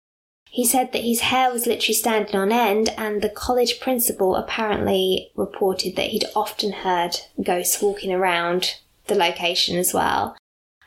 [0.57, 5.29] He said that his hair was literally standing on end, and the college principal apparently
[5.35, 8.73] reported that he'd often heard ghosts walking around
[9.05, 10.35] the location as well.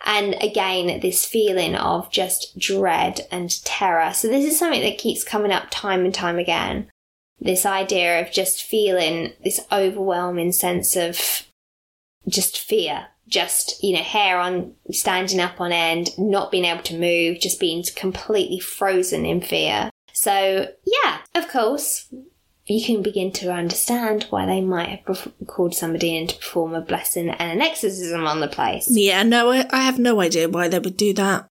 [0.04, 4.12] And again, this feeling of just dread and terror.
[4.12, 6.90] So, this is something that keeps coming up time and time again.
[7.38, 11.46] This idea of just feeling this overwhelming sense of
[12.26, 16.99] just fear just, you know, hair on, standing up on end, not being able to
[16.99, 19.90] move, just being completely frozen in fear.
[20.12, 22.12] So, yeah, of course,
[22.66, 26.81] you can begin to understand why they might have called somebody in to perform a
[26.81, 28.87] blessing and an exorcism on the place.
[28.90, 31.47] Yeah, no, I, I have no idea why they would do that.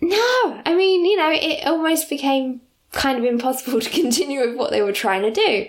[0.00, 4.70] No, I mean, you know, it almost became kind of impossible to continue with what
[4.70, 5.66] they were trying to do.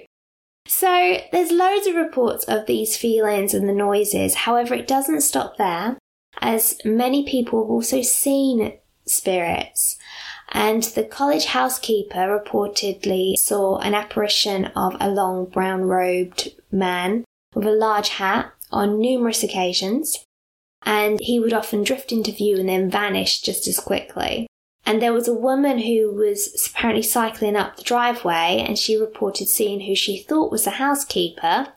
[0.67, 4.36] So there's loads of reports of these feelings and the noises.
[4.36, 5.97] However, it doesn't stop there,
[6.39, 8.74] as many people have also seen
[9.06, 9.97] spirits.
[10.54, 17.24] And the college housekeeper reportedly saw an apparition of a long brown robed man
[17.56, 20.26] with a large hat on numerous occasions.
[20.84, 24.47] And he would often drift into view and then vanish just as quickly.
[24.91, 29.47] And there was a woman who was apparently cycling up the driveway and she reported
[29.47, 31.67] seeing who she thought was the housekeeper.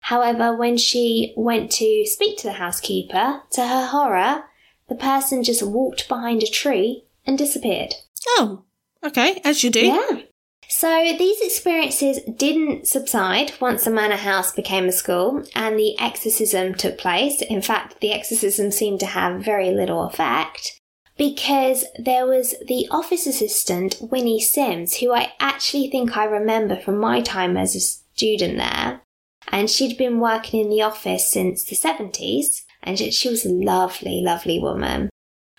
[0.00, 4.44] However, when she went to speak to the housekeeper, to her horror,
[4.88, 7.96] the person just walked behind a tree and disappeared.
[8.28, 8.62] Oh,
[9.04, 9.84] okay, as you do.
[9.84, 10.22] Yeah.
[10.70, 16.74] So these experiences didn't subside once the manor house became a school and the exorcism
[16.74, 17.42] took place.
[17.42, 20.80] In fact, the exorcism seemed to have very little effect
[21.16, 26.98] because there was the office assistant, Winnie Sims, who I actually think I remember from
[26.98, 29.00] my time as a student there.
[29.48, 34.20] And she'd been working in the office since the 70s, and she was a lovely,
[34.22, 35.10] lovely woman.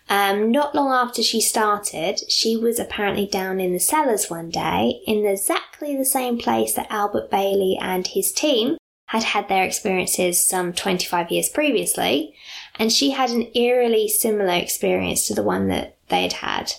[0.08, 5.02] Um, not long after she started, she was apparently down in the cellars one day
[5.08, 10.46] in exactly the same place that Albert Bailey and his team had had their experiences
[10.46, 12.36] some 25 years previously,
[12.78, 16.74] and she had an eerily similar experience to the one that they'd had.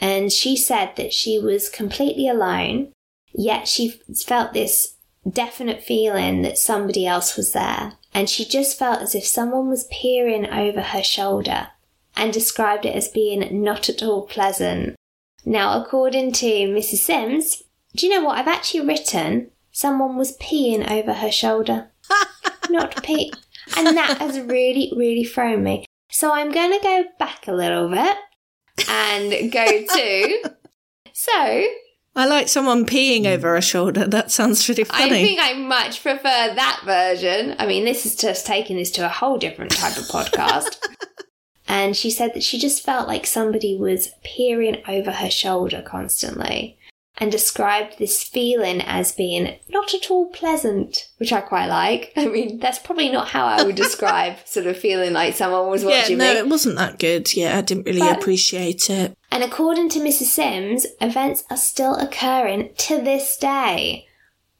[0.00, 2.92] And she said that she was completely alone,
[3.32, 4.94] yet she felt this
[5.28, 7.92] definite feeling that somebody else was there.
[8.14, 11.68] And she just felt as if someone was peering over her shoulder
[12.16, 14.96] and described it as being not at all pleasant.
[15.44, 16.98] Now, according to Mrs.
[16.98, 17.62] Sims,
[17.94, 18.38] do you know what?
[18.38, 21.90] I've actually written someone was peeing over her shoulder.
[22.70, 23.32] not pee.
[23.76, 25.86] And that has really, really thrown me.
[26.10, 28.16] So I'm going to go back a little bit
[28.88, 30.50] and go to.
[31.12, 31.66] So.
[32.16, 33.34] I like someone peeing mm.
[33.34, 34.06] over a shoulder.
[34.06, 35.04] That sounds really funny.
[35.04, 37.56] I think I much prefer that version.
[37.58, 40.78] I mean, this is just taking this to a whole different type of podcast.
[41.70, 46.76] And she said that she just felt like somebody was peering over her shoulder constantly
[47.20, 52.12] and described this feeling as being not at all pleasant, which I quite like.
[52.16, 55.84] I mean, that's probably not how I would describe sort of feeling like someone was
[55.84, 56.38] watching Yeah, no, me.
[56.40, 57.32] it wasn't that good.
[57.36, 59.14] Yeah, I didn't really But- appreciate it.
[59.30, 60.24] And according to Mrs.
[60.24, 64.06] Sims, events are still occurring to this day.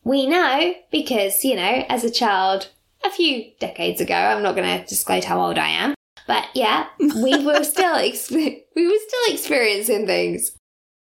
[0.04, 2.68] We know because, you know, as a child
[3.02, 5.94] a few decades ago, I'm not going to disclose how old I am,
[6.26, 10.52] but yeah, we were still ex- we were still experiencing things.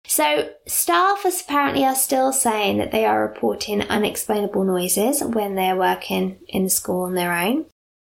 [0.09, 6.38] So, staffers apparently are still saying that they are reporting unexplainable noises when they're working
[6.48, 7.66] in the school on their own.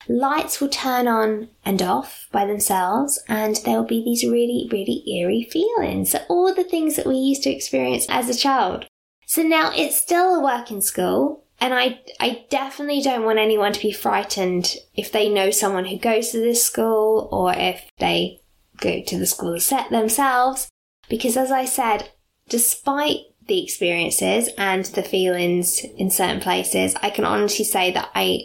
[0.08, 5.02] Lights will turn on and off by themselves, and there will be these really, really
[5.10, 6.12] eerie feelings.
[6.12, 8.86] So all the things that we used to experience as a child.
[9.26, 13.80] So now it's still a working school, and I, I definitely don't want anyone to
[13.80, 18.42] be frightened if they know someone who goes to this school or if they
[18.76, 20.68] go to the school set themselves.
[21.08, 22.10] Because as I said,
[22.48, 28.40] despite the experiences and the feelings in certain places, I can honestly say that I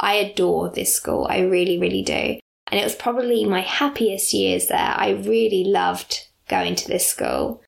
[0.00, 1.26] I adore this school.
[1.28, 2.38] I really, really do.
[2.72, 4.94] And it was probably my happiest years there.
[4.96, 7.62] I really loved going to this school.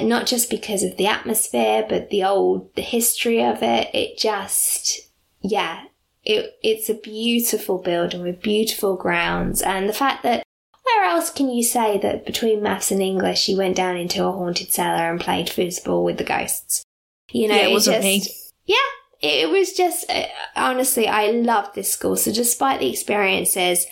[0.00, 3.94] Not just because of the atmosphere, but the old, the history of it.
[3.94, 5.00] It just,
[5.40, 5.84] yeah,
[6.24, 9.62] it, it's a beautiful building with beautiful grounds.
[9.62, 10.42] And the fact that
[10.84, 14.32] where else can you say that between maths and English you went down into a
[14.32, 16.82] haunted cellar and played foosball with the ghosts?
[17.30, 18.22] You know, Yeah, it wasn't me.
[18.66, 18.76] Yeah,
[19.20, 20.26] it was just uh,
[20.56, 22.16] honestly, I loved this school.
[22.16, 23.86] So despite the experiences,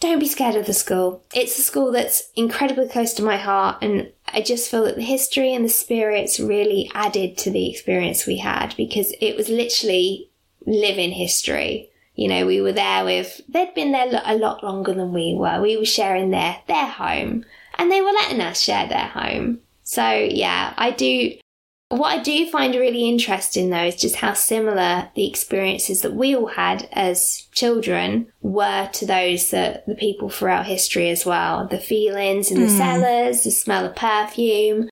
[0.00, 1.24] don't be scared of the school.
[1.34, 5.02] It's a school that's incredibly close to my heart, and I just feel that the
[5.02, 10.30] history and the spirits really added to the experience we had because it was literally
[10.66, 11.90] living history.
[12.14, 15.60] You know, we were there with, they'd been there a lot longer than we were.
[15.60, 17.44] We were sharing their, their home
[17.76, 19.60] and they were letting us share their home.
[19.82, 21.32] So yeah, I do,
[21.88, 26.36] what I do find really interesting though is just how similar the experiences that we
[26.36, 31.66] all had as children were to those that the people throughout history as well.
[31.66, 32.76] The feelings in the hmm.
[32.76, 34.88] cellars, the smell of perfume,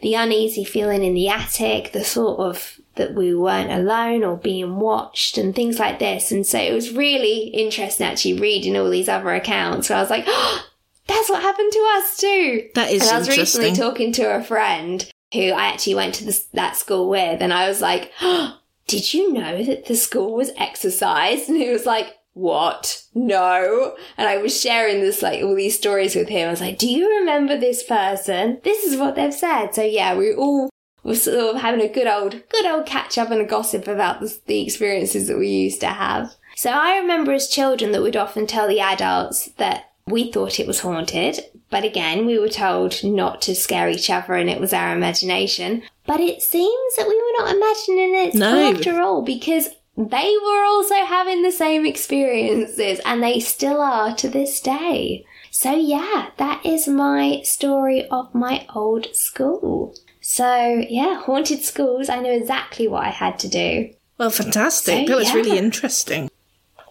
[0.00, 4.76] the uneasy feeling in the attic, the thought of that we weren't alone or being
[4.76, 6.30] watched and things like this.
[6.30, 10.10] And so it was really interesting actually reading all these other accounts where I was
[10.10, 10.66] like, oh,
[11.06, 12.68] that's what happened to us too.
[12.74, 16.24] That is and I was recently talking to a friend who I actually went to
[16.24, 20.34] this, that school with, and I was like, oh, "Did you know that the school
[20.34, 23.02] was exercised?" And he was like, "What?
[23.14, 26.48] No." And I was sharing this like all these stories with him.
[26.48, 28.60] I was like, "Do you remember this person?
[28.64, 30.70] This is what they've said." So yeah, we all
[31.02, 34.20] were sort of having a good old, good old catch up and a gossip about
[34.20, 36.34] the, the experiences that we used to have.
[36.56, 40.66] So I remember as children that we'd often tell the adults that we thought it
[40.66, 41.38] was haunted,
[41.70, 45.82] but again, we were told not to scare each other and it was our imagination.
[46.06, 48.72] But it seems that we were not imagining it No.
[48.72, 54.28] after all because they were also having the same experiences and they still are to
[54.28, 55.24] this day.
[55.50, 59.94] So, yeah, that is my story of my old school.
[60.30, 63.94] So, yeah, haunted schools, I know exactly what I had to do.
[64.18, 65.06] Well, fantastic.
[65.06, 66.30] So, that was really interesting.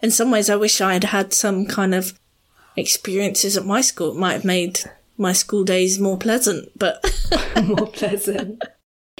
[0.02, 2.18] In some ways, I wish I had had some kind of
[2.76, 4.14] experiences at my school.
[4.14, 4.80] It might have made
[5.20, 7.06] my school days more pleasant, but
[7.64, 8.64] More pleasant.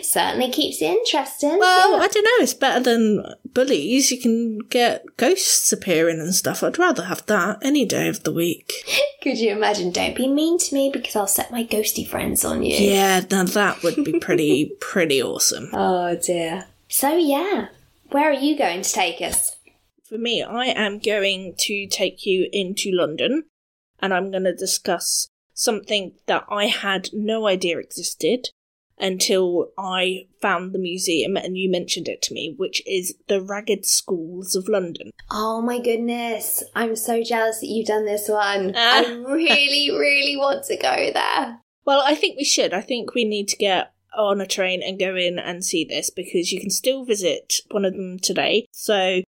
[0.02, 1.58] Certainly keeps it interesting.
[1.58, 2.04] well, yeah.
[2.04, 2.44] I don't know.
[2.44, 4.12] It's better than bullies.
[4.12, 6.62] You can get ghosts appearing and stuff.
[6.62, 8.74] I'd rather have that any day of the week.
[9.22, 9.92] Could you imagine?
[9.92, 12.76] Don't be mean to me because I'll set my ghosty friends on you.
[12.76, 15.70] Yeah, now that would be pretty, pretty awesome.
[15.74, 16.68] Oh dear.
[16.88, 17.70] So yeah,
[18.12, 19.56] where are you going to take us?
[20.08, 23.46] For me, I am going to take you into London
[24.00, 28.50] and I'm going to discuss something that I had no idea existed
[29.00, 33.86] until I found the museum and you mentioned it to me, which is the Ragged
[33.86, 35.12] Schools of London.
[35.30, 38.74] Oh my goodness, I'm so jealous that you've done this one.
[38.76, 39.04] Ah.
[39.06, 41.60] I really, really want to go there.
[41.86, 42.74] Well, I think we should.
[42.74, 46.10] I think we need to get on a train and go in and see this
[46.10, 48.68] because you can still visit one of them today.
[48.72, 49.22] So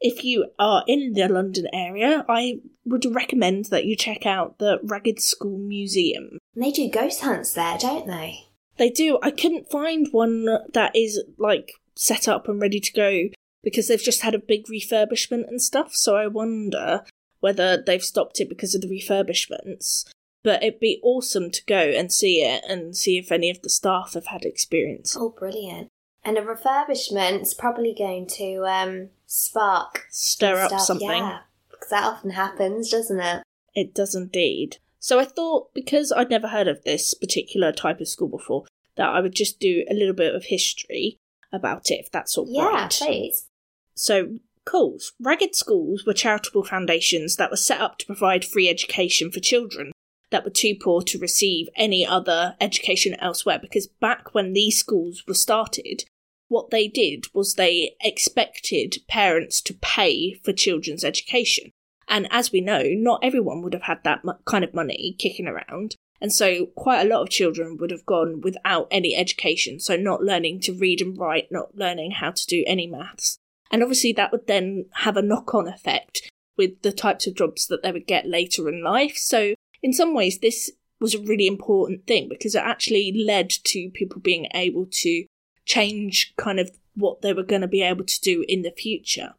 [0.00, 4.78] if you are in the London area, I would recommend that you check out the
[4.82, 6.38] Ragged School Museum.
[6.54, 8.45] They do ghost hunts there, don't they?
[8.76, 9.18] They do.
[9.22, 13.28] I couldn't find one that is like set up and ready to go
[13.62, 15.94] because they've just had a big refurbishment and stuff.
[15.94, 17.04] So I wonder
[17.40, 20.04] whether they've stopped it because of the refurbishments.
[20.42, 23.70] But it'd be awesome to go and see it and see if any of the
[23.70, 25.16] staff have had experience.
[25.18, 25.88] Oh, brilliant.
[26.24, 31.08] And a refurbishment's probably going to um, spark Stir up stuff, something.
[31.08, 31.38] Yeah,
[31.70, 33.42] because that often happens, doesn't it?
[33.74, 34.78] It does indeed.
[35.06, 38.64] So I thought, because I'd never heard of this particular type of school before,
[38.96, 41.16] that I would just do a little bit of history
[41.52, 42.90] about it, if that's all Yeah, right.
[42.90, 43.46] please.
[43.94, 45.12] So, Coles.
[45.20, 49.92] Ragged schools were charitable foundations that were set up to provide free education for children
[50.30, 53.60] that were too poor to receive any other education elsewhere.
[53.60, 56.02] Because back when these schools were started,
[56.48, 61.70] what they did was they expected parents to pay for children's education.
[62.08, 65.96] And as we know, not everyone would have had that kind of money kicking around.
[66.20, 69.80] And so quite a lot of children would have gone without any education.
[69.80, 73.38] So not learning to read and write, not learning how to do any maths.
[73.70, 77.66] And obviously that would then have a knock on effect with the types of jobs
[77.66, 79.16] that they would get later in life.
[79.16, 83.90] So in some ways, this was a really important thing because it actually led to
[83.90, 85.26] people being able to
[85.66, 89.34] change kind of what they were going to be able to do in the future.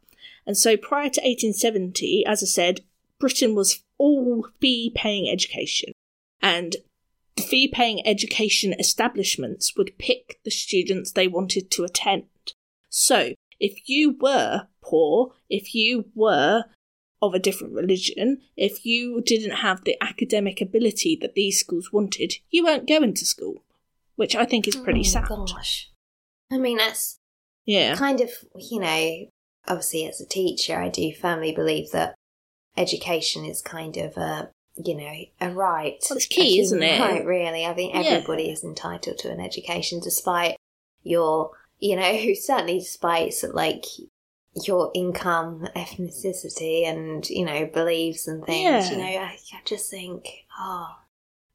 [0.48, 2.80] And so prior to 1870, as I said,
[3.20, 5.92] Britain was all fee paying education.
[6.40, 6.76] And
[7.36, 12.24] the fee paying education establishments would pick the students they wanted to attend.
[12.88, 16.64] So if you were poor, if you were
[17.20, 22.36] of a different religion, if you didn't have the academic ability that these schools wanted,
[22.50, 23.64] you weren't going to school,
[24.16, 25.28] which I think is pretty Oh, sad.
[25.28, 25.90] Gosh.
[26.50, 27.18] I mean, that's
[27.66, 27.96] Yeah.
[27.96, 29.28] kind of, you know,
[29.68, 32.14] obviously as a teacher, I do firmly believe that
[32.76, 35.98] education is kind of a, you know, a right.
[36.08, 37.00] Well, it's key, isn't it?
[37.00, 37.64] Right, really.
[37.66, 38.00] I think Yeah.
[38.02, 40.56] everybody is entitled to an education despite
[41.02, 43.84] your, you know, certainly despite like
[44.66, 48.62] your income, ethnicity, and, you know, beliefs and things.
[48.62, 48.90] Yeah.
[48.90, 50.26] You know, I, I just think,
[50.58, 50.88] oh,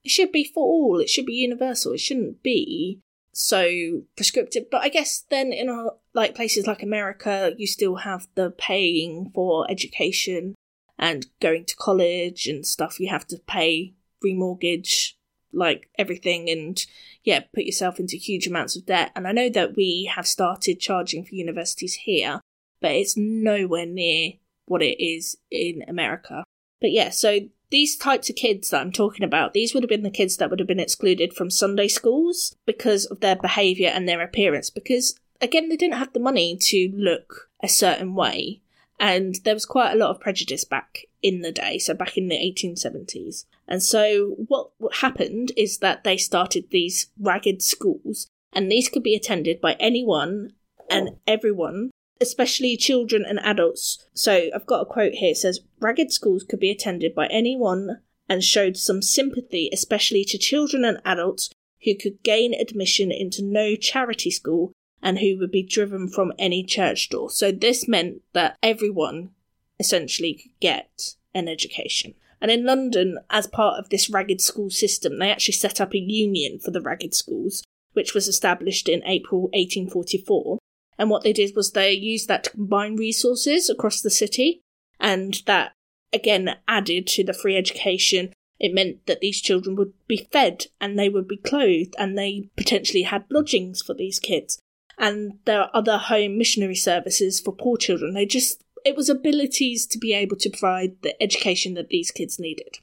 [0.03, 0.99] It should be for all.
[0.99, 1.93] It should be universal.
[1.93, 2.99] It shouldn't be
[3.33, 4.69] so prescriptive.
[4.71, 9.31] But I guess then in a, like places like America, you still have the paying
[9.33, 10.55] for education
[10.97, 12.99] and going to college and stuff.
[12.99, 15.13] You have to pay remortgage
[15.51, 16.83] like everything and
[17.23, 19.11] yeah, put yourself into huge amounts of debt.
[19.15, 22.39] And I know that we have started charging for universities here,
[22.81, 24.33] but it's nowhere near
[24.65, 26.43] what it is in America.
[26.81, 27.39] But yeah, so
[27.73, 30.51] these types of kids that I'm talking about, these would have been the kids that
[30.51, 34.69] would have been excluded from Sunday schools because of their behaviour and their appearance.
[34.69, 38.61] Because again, they didn't have the money to look a certain way.
[38.99, 42.27] And there was quite a lot of prejudice back in the day, so back in
[42.27, 43.45] the 1870s.
[43.67, 49.15] And so what, happened is that they started these ragged schools, and these could be
[49.15, 50.53] attended by anyone
[50.91, 51.89] and everyone
[52.21, 54.05] especially children and adults.
[54.13, 55.31] So I've got a quote here.
[55.31, 60.37] It says, Ragged schools could be attended by anyone and showed some sympathy, especially to
[60.37, 61.49] children and adults
[61.83, 66.63] who could gain admission into no charity school and who would be driven from any
[66.63, 67.29] church door.
[67.29, 69.31] So this meant that everyone
[69.79, 72.13] essentially could get an education.
[72.41, 75.99] And in London, as part of this ragged school system, they actually set up a
[75.99, 80.59] union for the ragged schools, which was established in April 1844.
[80.97, 84.61] And what they did was they used that to combine resources across the city,
[84.99, 85.73] and that
[86.11, 88.33] again added to the free education.
[88.59, 92.49] It meant that these children would be fed and they would be clothed, and they
[92.55, 94.59] potentially had lodgings for these kids.
[94.97, 98.13] And there are other home missionary services for poor children.
[98.13, 102.39] They just, it was abilities to be able to provide the education that these kids
[102.39, 102.77] needed.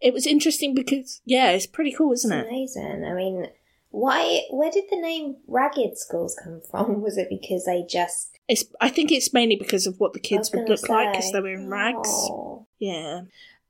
[0.00, 2.50] It was interesting because, yeah, it's pretty cool, isn't It's it?
[2.50, 3.04] amazing.
[3.04, 3.46] I mean,
[3.92, 4.42] why?
[4.50, 7.02] Where did the name Ragged Schools come from?
[7.02, 10.50] Was it because they just It's, I think it's mainly because of what the kids
[10.52, 12.08] would look like because they were in rags.
[12.08, 12.66] oh.
[12.78, 13.22] Yeah.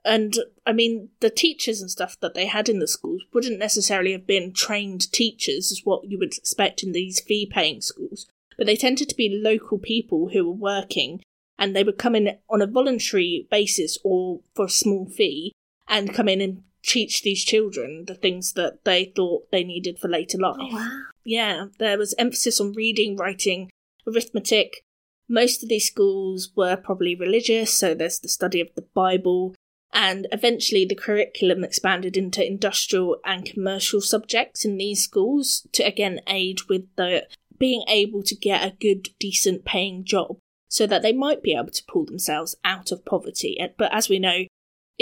[0.05, 4.13] And I mean, the teachers and stuff that they had in the schools wouldn't necessarily
[4.13, 8.67] have been trained teachers, as what you would expect in these fee paying schools, but
[8.67, 11.21] they tended to be local people who were working
[11.59, 15.53] and they would come in on a voluntary basis or for a small fee
[15.89, 20.09] and come in and teach these children the things that they thought they needed for
[20.09, 21.03] later oh, life Oh, wow.
[21.25, 23.71] yeah, there was emphasis on reading, writing,
[24.07, 24.85] arithmetic.
[25.29, 29.55] Most of these schools were probably religious, so there's the study of the Bible,
[29.93, 36.21] and eventually the curriculum expanded into industrial and commercial subjects in these schools to again
[36.27, 37.27] aid with the
[37.59, 40.37] being able to get a good, decent paying job
[40.69, 43.57] so that they might be able to pull themselves out of poverty.
[43.79, 44.47] But as we know,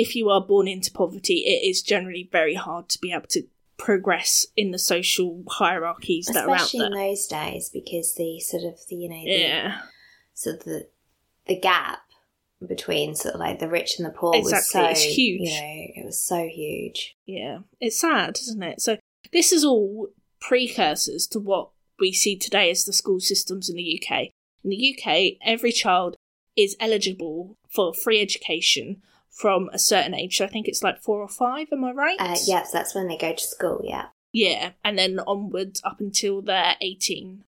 [0.01, 3.43] if you are born into poverty, it is generally very hard to be able to
[3.77, 8.65] progress in the social hierarchies that are out Especially in those days, because the sort
[8.65, 9.81] of the you know the, Yeah,
[10.47, 10.89] of the
[11.47, 12.01] the gap
[12.67, 15.49] between sort of like the rich and the poor was so it's huge.
[15.49, 17.17] You know, it was so huge.
[17.27, 17.59] yeah.
[17.79, 18.81] It's sad, isn't it?
[18.81, 18.97] So
[19.33, 20.09] this is all
[20.41, 24.29] precursors to what we see today as the school systems in the UK.
[24.65, 26.17] In the UK, every child
[26.57, 30.37] is eligible for free education from a certain age.
[30.37, 32.17] So I think it's like four or five, am I right?
[32.19, 34.07] Uh, yes, that's when they go to school, yeah.
[34.33, 37.45] Yeah, and then onwards up until they're 18,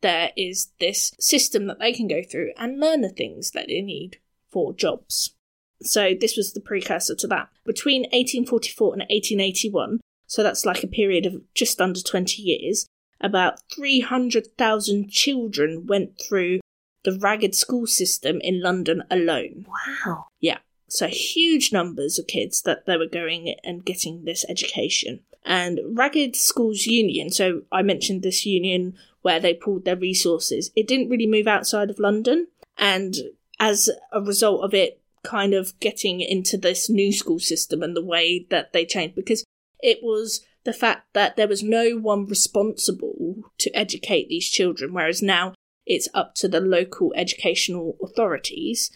[0.00, 3.80] there is this system that they can go through and learn the things that they
[3.80, 4.18] need
[4.50, 5.34] for jobs.
[5.82, 7.48] So this was the precursor to that.
[7.64, 12.86] Between 1844 and 1881, so that's like a period of just under 20 years,
[13.20, 16.60] about 300,000 children went through
[17.04, 19.66] the ragged school system in London alone.
[20.06, 20.26] Wow.
[20.40, 20.58] Yeah.
[20.90, 25.20] So huge numbers of kids that they were going and getting this education.
[25.44, 30.88] And Ragged Schools Union, so I mentioned this union where they pulled their resources, it
[30.88, 32.48] didn't really move outside of London.
[32.76, 33.14] And
[33.58, 38.04] as a result of it kind of getting into this new school system and the
[38.04, 39.44] way that they changed, because
[39.80, 45.22] it was the fact that there was no one responsible to educate these children, whereas
[45.22, 45.54] now
[45.86, 48.90] it's up to the local educational authorities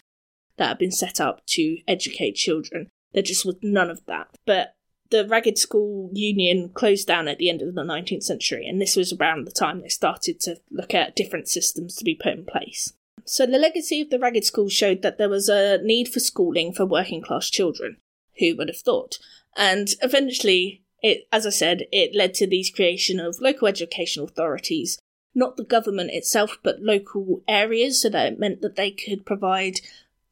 [0.57, 2.89] that have been set up to educate children.
[3.13, 4.27] There just was none of that.
[4.45, 4.75] But
[5.09, 8.95] the Ragged School Union closed down at the end of the 19th century, and this
[8.95, 12.45] was around the time they started to look at different systems to be put in
[12.45, 12.93] place.
[13.23, 16.73] So the legacy of the Ragged School showed that there was a need for schooling
[16.73, 17.97] for working class children.
[18.39, 19.17] Who would have thought?
[19.55, 24.99] And eventually, it, as I said, it led to these creation of local educational authorities,
[25.33, 29.81] not the government itself, but local areas, so that it meant that they could provide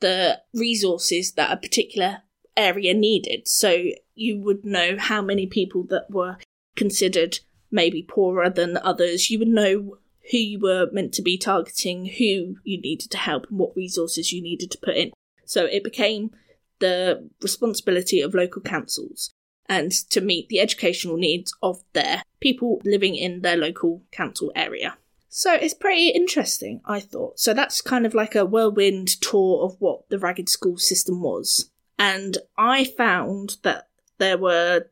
[0.04, 2.24] the resources that a particular
[2.58, 3.48] area needed.
[3.48, 3.86] So
[4.16, 6.36] you would know how many people that were
[6.76, 7.40] considered
[7.72, 9.32] maybe poorer than others.
[9.32, 9.98] You would know
[10.30, 14.34] who you were meant to be targeting, who you needed to help, and what resources
[14.34, 15.14] you needed to put in.
[15.46, 16.32] So it became
[16.80, 19.32] the responsibility of local councils
[19.70, 24.98] and to meet the educational needs of their people living in their local council area.
[25.36, 27.40] So it's pretty interesting, I thought.
[27.40, 31.72] So that's kind of like a whirlwind tour of what the ragged school system was.
[31.98, 33.88] And I found that
[34.20, 34.92] there were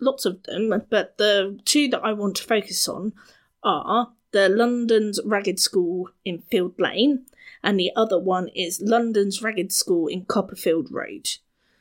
[0.00, 3.12] lots of them, but the two that I want to focus on
[3.62, 7.24] are the London's Ragged School in Field Lane,
[7.62, 11.28] and the other one is London's Ragged School in Copperfield Road.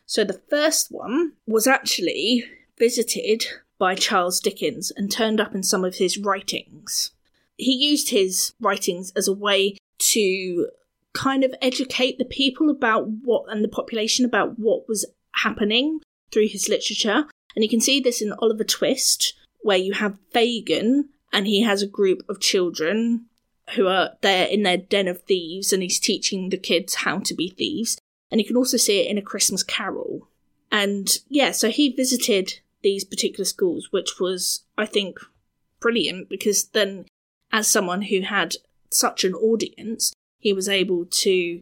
[0.06, 2.46] So the first one was actually
[2.78, 3.48] visited
[3.80, 7.10] by Charles Dickens and turned up in some of his writings.
[7.58, 10.70] He used his writings as a way to
[11.14, 16.02] kind of educate the people about what and the population about what was happening
[16.32, 17.26] through his literature.
[17.56, 21.82] And you can see this in Oliver Twist, where you have Fagin and he has
[21.82, 23.26] a group of children
[23.76, 27.34] who are there in their den of thieves and he's teaching the kids how to
[27.34, 27.98] be thieves.
[28.30, 30.28] And you can also see it in A Christmas Carol.
[30.72, 35.20] And yeah, so he visited these particular schools, which was, I think,
[35.80, 37.06] brilliant because then,
[37.56, 38.54] as someone who had
[38.92, 41.62] such an audience, he was able to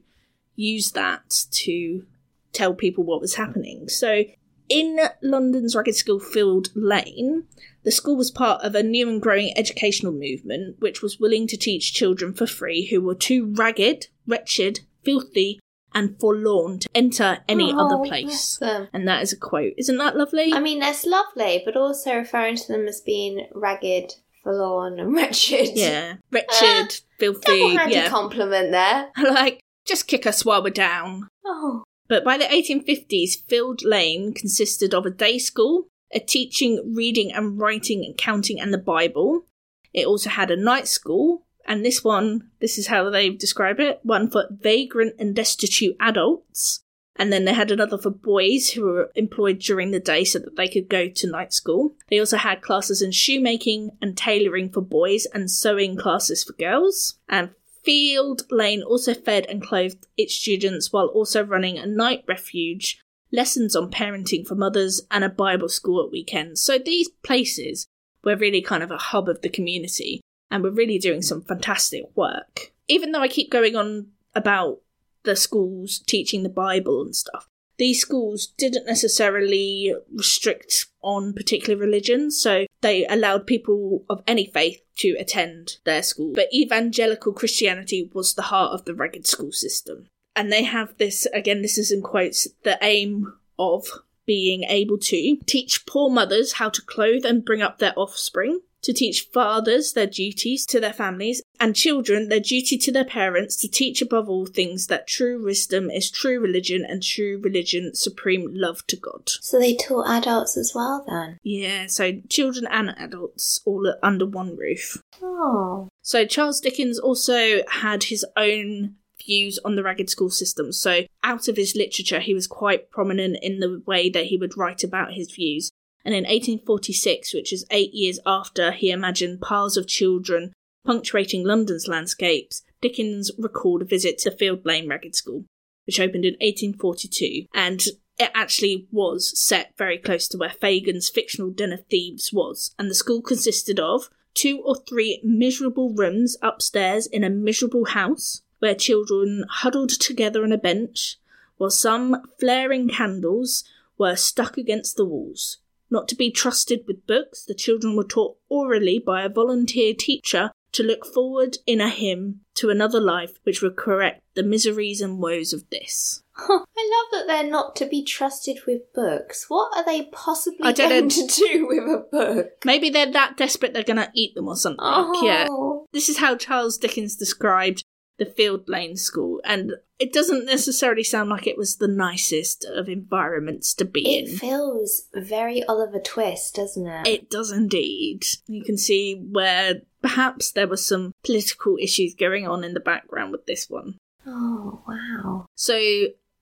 [0.56, 2.04] use that to
[2.52, 3.88] tell people what was happening.
[3.88, 4.24] So,
[4.70, 7.44] in London's Ragged School Field Lane,
[7.84, 11.58] the school was part of a new and growing educational movement which was willing to
[11.58, 15.60] teach children for free who were too ragged, wretched, filthy,
[15.94, 18.60] and forlorn to enter any Oh, other place.
[18.62, 19.74] And that is a quote.
[19.78, 20.52] Isn't that lovely?
[20.54, 25.72] I mean, that's lovely, but also referring to them as being ragged, forlorn, and wretched.
[25.76, 26.16] yeah.
[26.32, 27.42] Wretched, uh, filthy.
[27.60, 28.10] Double-handed Yeah.
[28.10, 29.12] compliment there.
[29.32, 31.28] like, just kick us while we're down.
[31.46, 37.32] Oh, But by the 1850s, Field Lane consisted of a day school, a teaching reading
[37.34, 39.46] and writing and counting and the Bible.
[39.94, 44.00] It also had a night school, and this one, this is how they describe it
[44.04, 46.83] one for vagrant and destitute adults.
[47.16, 50.56] And then they had another for boys who were employed during the day so that
[50.56, 51.96] they could go to night school.
[52.10, 57.20] They also had classes in shoemaking and tailoring for boys and sewing classes for girls.
[57.30, 57.52] And
[57.84, 63.00] Field Lane also fed and clothed its students while also running a night refuge,
[63.32, 66.62] lessons on parenting for mothers, and a Bible school at weekends.
[66.62, 67.86] So these places
[68.24, 72.04] were really kind of a hub of the community and were really doing some fantastic
[72.16, 72.72] work.
[72.88, 74.80] Even though I keep going on about
[75.24, 77.48] the schools teaching the Bible and stuff,
[77.78, 84.82] these schools didn't necessarily restrict on particular religions, so they allowed people of any faith
[84.98, 86.34] to attend their school.
[86.34, 90.08] But evangelical Christianity was the heart of the ragged school system.
[90.36, 93.88] And they have this, again, this is in quotes, the aim of
[94.26, 98.94] being able to teach poor mothers how to clothe and bring up their offspring, to
[98.94, 103.70] teach fathers their duties to their families, and children their duty to their parents, to
[103.70, 108.86] teach above all things that true wisdom is true religion and true religion supreme love
[108.86, 109.30] to God.
[109.40, 111.40] so they taught adults as well then.
[111.42, 115.02] Yeah, so children and adults all under one roof.
[115.22, 118.96] Oh, So Charles Dickens also had his own
[119.26, 120.74] views on the ragged school system.
[120.74, 124.58] So, out of his literature, he was quite prominent in the way that he would
[124.58, 125.72] write about his views.
[126.04, 130.52] And in 1846, which is eight years after he imagined piles of children
[130.86, 135.46] punctuating London's landscapes, Dickens recalled a visit to Field Lane Ragged School,
[135.86, 137.46] which opened in 1842.
[137.54, 137.82] And
[138.18, 142.76] it actually was set very close to where Fagin's fictional Den of Thieves was.
[142.78, 148.42] And the school consisted of two or three miserable rooms upstairs in a miserable house
[148.60, 151.18] where children huddled together on a bench,
[151.58, 153.64] while some flaring candles
[153.98, 155.58] were stuck against the walls.
[155.90, 160.52] Not to be trusted with books, the children were taught orally by a volunteer teacher
[160.74, 165.20] to look forward in a hymn to another life which would correct the miseries and
[165.20, 166.22] woes of this.
[166.36, 169.46] I love that they're not to be trusted with books.
[169.50, 171.10] What are they possibly I don't going know.
[171.10, 172.50] to do with a book?
[172.66, 174.80] Maybe they're that desperate they're gonna eat them or something.
[174.82, 175.48] Oh, Yeah.
[175.94, 177.84] This is how Charles Dickens described
[178.18, 182.88] the Field Lane School, and it doesn't necessarily sound like it was the nicest of
[182.90, 184.36] environments to be It in.
[184.36, 187.08] It feels very Oliver Twist, doesn't it?
[187.08, 188.26] It does indeed.
[188.48, 193.32] You can see where perhaps there were some political issues going on in the background
[193.32, 193.98] with this one.
[194.28, 195.46] Oh, wow.
[195.56, 195.80] So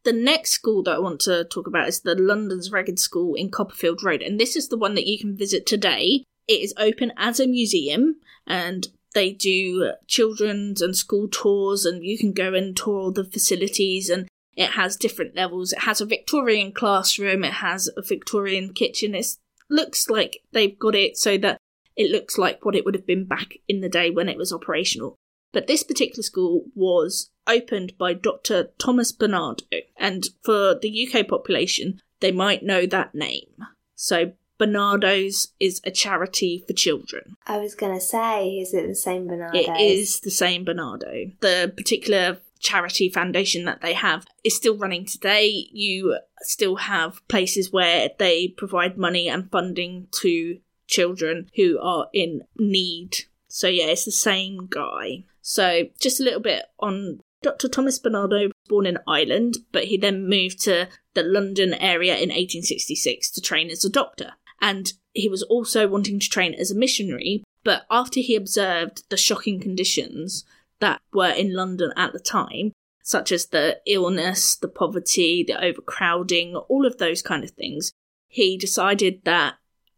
[0.04, 3.50] the next school that I want to talk about is the London's Ragged School in
[3.50, 6.24] Copperfield Road, and this is the one that you can visit today.
[6.48, 12.18] It is open as a museum, and they do children's and school tours, and you
[12.18, 14.10] can go and tour all the facilities.
[14.10, 15.74] And it has different levels.
[15.74, 17.44] It has a Victorian classroom.
[17.44, 19.16] It has a Victorian kitchen.
[19.16, 19.28] It
[19.70, 21.58] looks like they've got it so that
[21.96, 24.54] it looks like what it would have been back in the day when it was
[24.54, 25.16] operational.
[25.54, 28.70] But this particular school was opened by Dr.
[28.78, 29.66] Thomas Barnardo,
[29.98, 33.66] and for the UK population, they might know that name.
[33.96, 37.36] So, Barnardo's is a charity for children.
[37.48, 39.58] I was going to say, is it the same Barnardo?
[39.58, 41.32] It is the same Barnardo.
[41.40, 45.48] The particular charity foundation that they have is still running today.
[45.72, 52.44] You still have places where they provide money and funding to children who are in
[52.56, 53.18] need.
[53.48, 55.24] So, yeah, it's the same guy.
[55.42, 57.68] So, just a little bit on Dr.
[57.68, 62.30] Thomas Barnardo was born in Ireland, but he then moved to the London area in
[62.30, 64.34] 1866 to train as a doctor.
[64.62, 69.18] And he was also wanting to train as a missionary, but after he observed the
[69.18, 70.46] shocking conditions
[70.80, 72.72] that were in London at the time,
[73.04, 77.92] such as the illness, the poverty, the overcrowding, all of those kind of things,
[78.28, 79.56] he decided that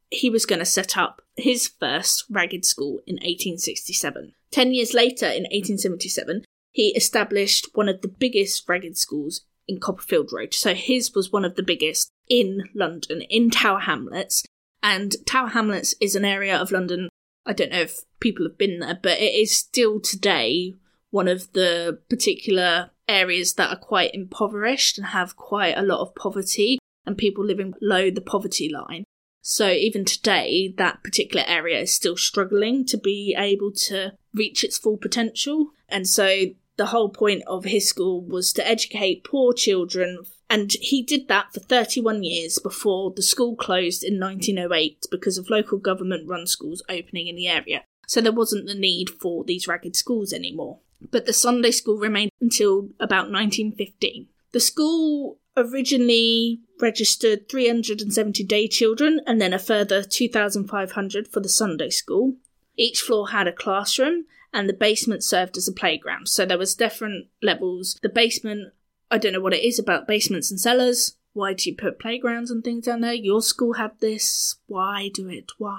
[0.09, 4.33] he was going to set up his first ragged school in 1867.
[4.51, 10.31] Ten years later, in 1877, he established one of the biggest ragged schools in Copperfield
[10.31, 10.53] Road.
[10.53, 14.43] So his was one of the biggest in London, in Tower Hamlets.
[14.83, 17.07] And Tower Hamlets is an area of London,
[17.45, 20.75] I don't know if people have been there, but it is still today
[21.09, 26.15] one of the particular areas that are quite impoverished and have quite a lot of
[26.15, 29.05] poverty and people living below the poverty line.
[29.41, 34.77] So even today, that particular area is still struggling to be able to reach its
[34.77, 35.67] full potential.
[35.89, 36.45] And so
[36.77, 40.19] the whole point of his school was to educate poor children.
[40.53, 45.49] And he did that for 31 years before the school closed in 1908 because of
[45.49, 47.85] local government run schools opening in the area.
[48.05, 50.77] So there wasn't the need for these ragged schools anymore.
[51.09, 54.27] But the Sunday school remained until about 1915.
[54.51, 61.89] The school originally registered 370 day children and then a further 2,500 for the Sunday
[61.89, 62.35] school.
[62.77, 66.29] Each floor had a classroom and the basement served as a playground.
[66.29, 67.97] So there was different levels.
[68.03, 68.73] The basement,
[69.13, 71.15] I don't know what it is about basements and cellars.
[71.33, 73.13] Why do you put playgrounds and things down there?
[73.13, 74.55] Your school had this.
[74.65, 75.51] Why do it?
[75.59, 75.77] Why?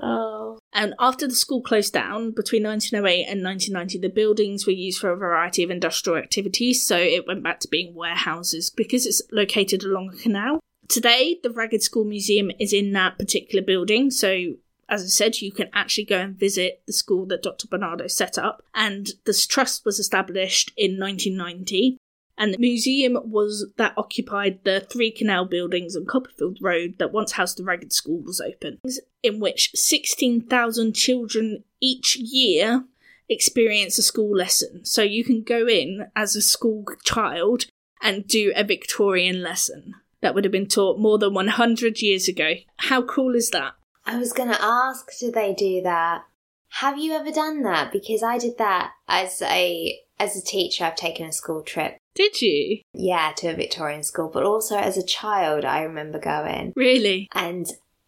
[0.00, 0.58] Oh.
[0.72, 5.10] And after the school closed down between 1908 and 1990, the buildings were used for
[5.10, 9.84] a variety of industrial activities, so it went back to being warehouses because it's located
[9.84, 10.60] along a canal.
[10.88, 14.54] Today, the Ragged School Museum is in that particular building, so
[14.88, 17.66] as I said, you can actually go and visit the school that Dr.
[17.66, 18.62] Barnardo set up.
[18.72, 21.98] And this trust was established in 1990.
[22.38, 27.32] And the museum was that occupied the three canal buildings on Copperfield Road that once
[27.32, 28.78] housed the Ragged School was open,
[29.22, 32.84] in which 16,000 children each year
[33.28, 34.84] experience a school lesson.
[34.84, 37.66] So you can go in as a school child
[38.02, 42.54] and do a Victorian lesson that would have been taught more than 100 years ago.
[42.76, 43.74] How cool is that?
[44.04, 46.24] I was going to ask, do they do that?
[46.68, 47.92] Have you ever done that?
[47.92, 50.84] Because I did that as a as a teacher.
[50.84, 51.96] I've taken a school trip.
[52.16, 52.80] Did you?
[52.94, 57.28] Yeah, to a Victorian school, but also as a child, I remember going, Really?
[57.32, 57.66] and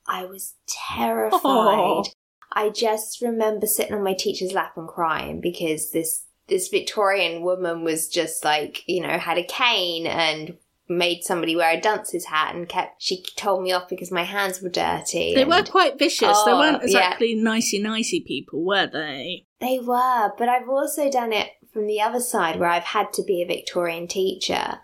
[0.09, 1.45] I was terrified.
[1.45, 2.05] Aw.
[2.53, 7.85] I just remember sitting on my teacher's lap and crying because this this Victorian woman
[7.85, 10.57] was just like, you know, had a cane and
[10.89, 14.63] made somebody wear a dunce's hat and kept she told me off because my hands
[14.63, 15.35] were dirty.
[15.35, 16.21] They and- were quite vicious.
[16.47, 16.85] they Oh, weren't yeah.
[16.87, 19.45] exactly nicey nicey people, were they?
[19.61, 23.23] They were, but I've also done it from the other side where I've had to
[23.23, 24.81] be a Victorian teacher.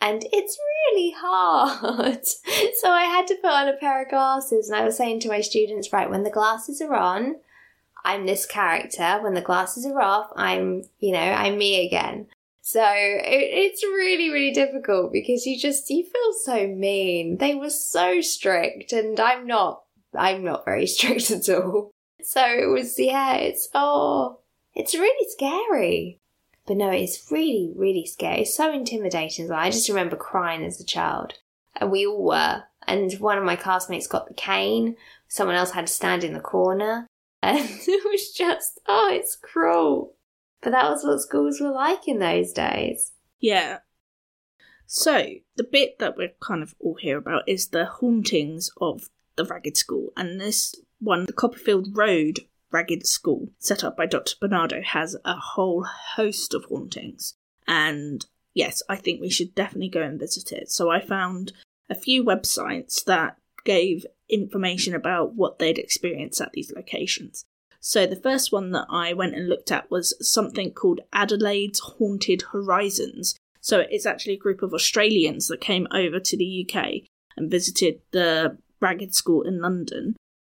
[0.00, 2.26] And it's really hard.
[2.26, 5.28] so I had to put on a pair of glasses and I was saying to
[5.28, 7.36] my students, right, when the glasses are on,
[8.04, 9.20] I'm this character.
[9.22, 12.26] When the glasses are off, I'm, you know, I'm me again.
[12.60, 17.36] So it, it's really, really difficult because you just, you feel so mean.
[17.36, 21.92] They were so strict and I'm not, I'm not very strict at all.
[22.20, 24.40] So it was, yeah, it's, oh,
[24.74, 26.18] it's really scary.
[26.66, 28.42] But no, it's really, really scary.
[28.42, 29.44] It's so intimidating.
[29.44, 29.58] as well.
[29.58, 31.34] I just remember crying as a child.
[31.76, 32.64] And we all were.
[32.86, 34.96] And one of my classmates got the cane.
[35.28, 37.06] Someone else had to stand in the corner.
[37.44, 40.14] And it was just, oh, it's cruel.
[40.60, 43.10] But that was what schools were like in those days.
[43.40, 43.78] Yeah.
[44.86, 49.44] So, the bit that we're kind of all here about is the hauntings of the
[49.44, 50.12] Ragged School.
[50.16, 52.40] And this one, the Copperfield Road
[52.72, 54.34] Ragged School, set up by Dr.
[54.40, 55.84] Barnardo, has a whole
[56.16, 57.34] host of hauntings.
[57.66, 60.70] And yes, I think we should definitely go and visit it.
[60.70, 61.52] So, I found
[61.90, 67.44] a few websites that gave information about what they'd experienced at these locations.
[67.84, 72.42] So the first one that I went and looked at was something called Adelaide's Haunted
[72.52, 73.34] Horizons.
[73.60, 77.02] So it's actually a group of Australians that came over to the UK
[77.36, 80.14] and visited the Ragged School in London.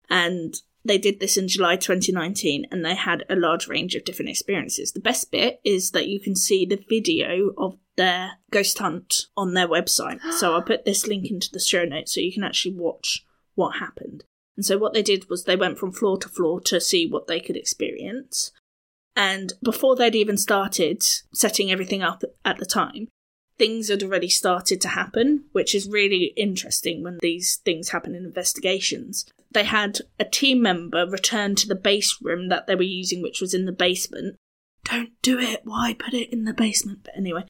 [0.10, 0.56] And
[0.88, 4.92] they did this in July 2019 and they had a large range of different experiences.
[4.92, 9.54] The best bit is that you can see the video of their ghost hunt on
[9.54, 10.22] their website.
[10.34, 13.26] So I'll put this link into the show notes so you can actually watch
[13.56, 14.24] what happened.
[14.56, 17.28] And so what they did was they went from floor to floor to see what
[17.28, 18.52] they could experience.
[19.16, 23.08] And before they'd even started setting everything up at the time,
[23.58, 28.26] things had already started to happen, which is really interesting when these things happen in
[28.26, 29.26] investigations.
[29.58, 33.42] They had a team member return to the base room that they were using, which
[33.42, 34.36] was in the basement.
[34.84, 35.62] Don't do it.
[35.64, 37.00] Why put it in the basement?
[37.06, 37.46] But anyway,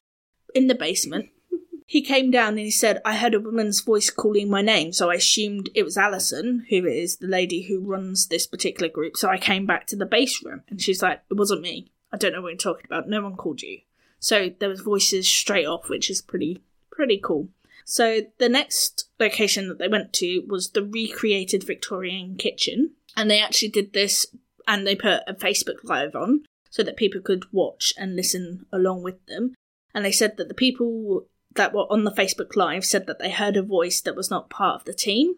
[0.54, 1.28] in the basement,
[1.86, 5.10] he came down and he said, I heard a woman's voice calling my name, so
[5.10, 9.18] I assumed it was Alison, who is the lady who runs this particular group.
[9.18, 11.92] So I came back to the base room and she's like, It wasn't me.
[12.10, 13.06] I don't know what you're talking about.
[13.06, 13.80] No one called you.
[14.18, 17.50] So there was voices straight off, which is pretty pretty cool.
[17.90, 22.92] So the next location that they went to was the recreated Victorian kitchen.
[23.16, 24.26] And they actually did this
[24.66, 29.04] and they put a Facebook Live on so that people could watch and listen along
[29.04, 29.54] with them.
[29.94, 33.30] And they said that the people that were on the Facebook Live said that they
[33.30, 35.36] heard a voice that was not part of the team.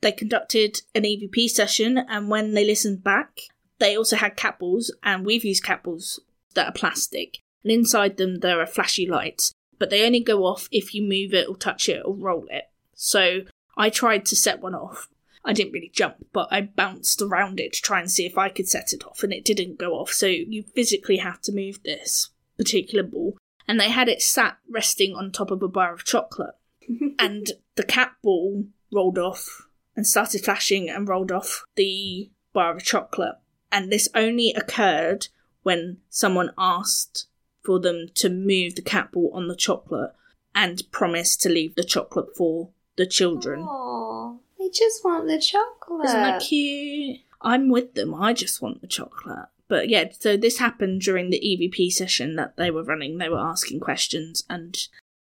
[0.00, 3.42] They conducted an EVP session, and when they listened back,
[3.78, 6.20] they also had cat balls, and we've used cat balls
[6.54, 7.38] that are plastic.
[7.62, 9.54] And inside them, there are flashy lights,
[9.84, 12.70] but they only go off if you move it or touch it or roll it.
[12.94, 13.40] So
[13.76, 15.10] I tried to set one off.
[15.44, 18.48] I didn't really jump, but I bounced around it to try and see if I
[18.48, 20.10] could set it off, and it didn't go off.
[20.10, 23.36] So you physically have to move this particular ball
[23.68, 26.54] and they had it sat resting on top of a bar of chocolate.
[27.18, 32.82] and the cat ball rolled off and started flashing and rolled off the bar of
[32.82, 33.36] chocolate.
[33.70, 35.28] And this only occurred
[35.62, 37.26] when someone asked
[37.64, 40.12] for them to move the cat ball on the chocolate
[40.54, 43.64] and promise to leave the chocolate for the children.
[43.68, 46.06] Oh, they just want the chocolate.
[46.06, 47.20] Isn't that cute?
[47.40, 48.14] I'm with them.
[48.14, 49.46] I just want the chocolate.
[49.68, 53.18] But yeah, so this happened during the EVP session that they were running.
[53.18, 54.78] They were asking questions, and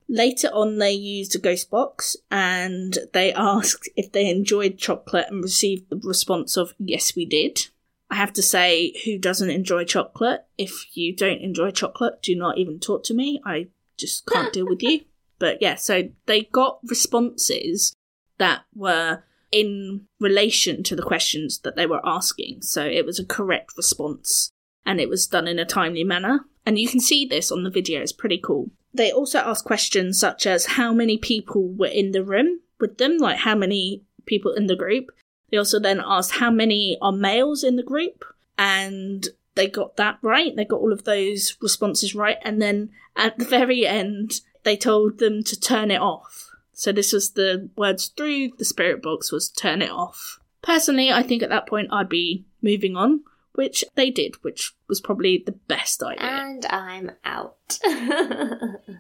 [0.08, 5.44] later on, they used a ghost box and they asked if they enjoyed chocolate and
[5.44, 7.68] received the response of yes, we did.
[8.12, 10.46] I have to say, who doesn't enjoy chocolate?
[10.58, 13.42] If you don't enjoy chocolate, do not even talk to me.
[13.46, 15.02] I just can't deal with you.
[15.40, 17.96] But yeah, so they got responses
[18.38, 22.62] that were in relation to the questions that they were asking.
[22.62, 24.52] So it was a correct response
[24.86, 26.46] and it was done in a timely manner.
[26.64, 28.70] And you can see this on the video, it's pretty cool.
[28.94, 33.18] They also asked questions such as how many people were in the room with them,
[33.18, 35.12] like how many people in the group.
[35.52, 38.24] They also then asked how many are males in the group,
[38.58, 40.56] and they got that right.
[40.56, 42.38] They got all of those responses right.
[42.42, 46.52] And then at the very end, they told them to turn it off.
[46.74, 50.40] So this was the words through the spirit box was turn it off.
[50.62, 53.24] Personally, I think at that point I'd be moving on,
[53.54, 56.26] which they did, which was probably the best idea.
[56.26, 57.80] And I'm out.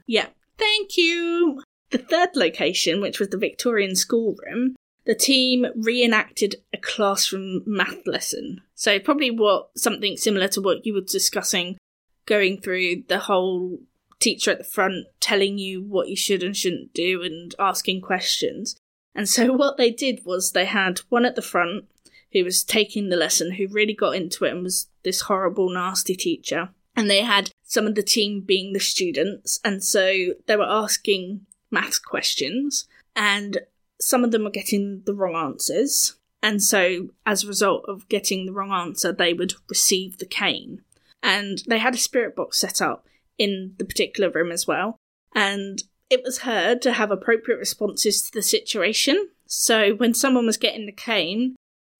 [0.05, 0.27] Yeah.
[0.57, 1.63] Thank you.
[1.91, 4.75] The third location, which was the Victorian schoolroom,
[5.11, 8.61] the team reenacted a classroom math lesson.
[8.75, 11.77] So probably what something similar to what you were discussing
[12.25, 13.79] going through the whole
[14.21, 18.77] teacher at the front telling you what you should and shouldn't do and asking questions.
[19.13, 21.89] And so what they did was they had one at the front
[22.31, 26.15] who was taking the lesson, who really got into it and was this horrible, nasty
[26.15, 26.69] teacher.
[26.95, 29.59] And they had some of the team being the students.
[29.65, 33.59] And so they were asking maths questions, and
[34.01, 36.15] some of them were getting the wrong answers.
[36.43, 40.81] And so, as a result of getting the wrong answer, they would receive the cane.
[41.21, 44.97] And they had a spirit box set up in the particular room as well.
[45.35, 49.29] And it was heard to have appropriate responses to the situation.
[49.45, 51.55] So, when someone was getting the cane,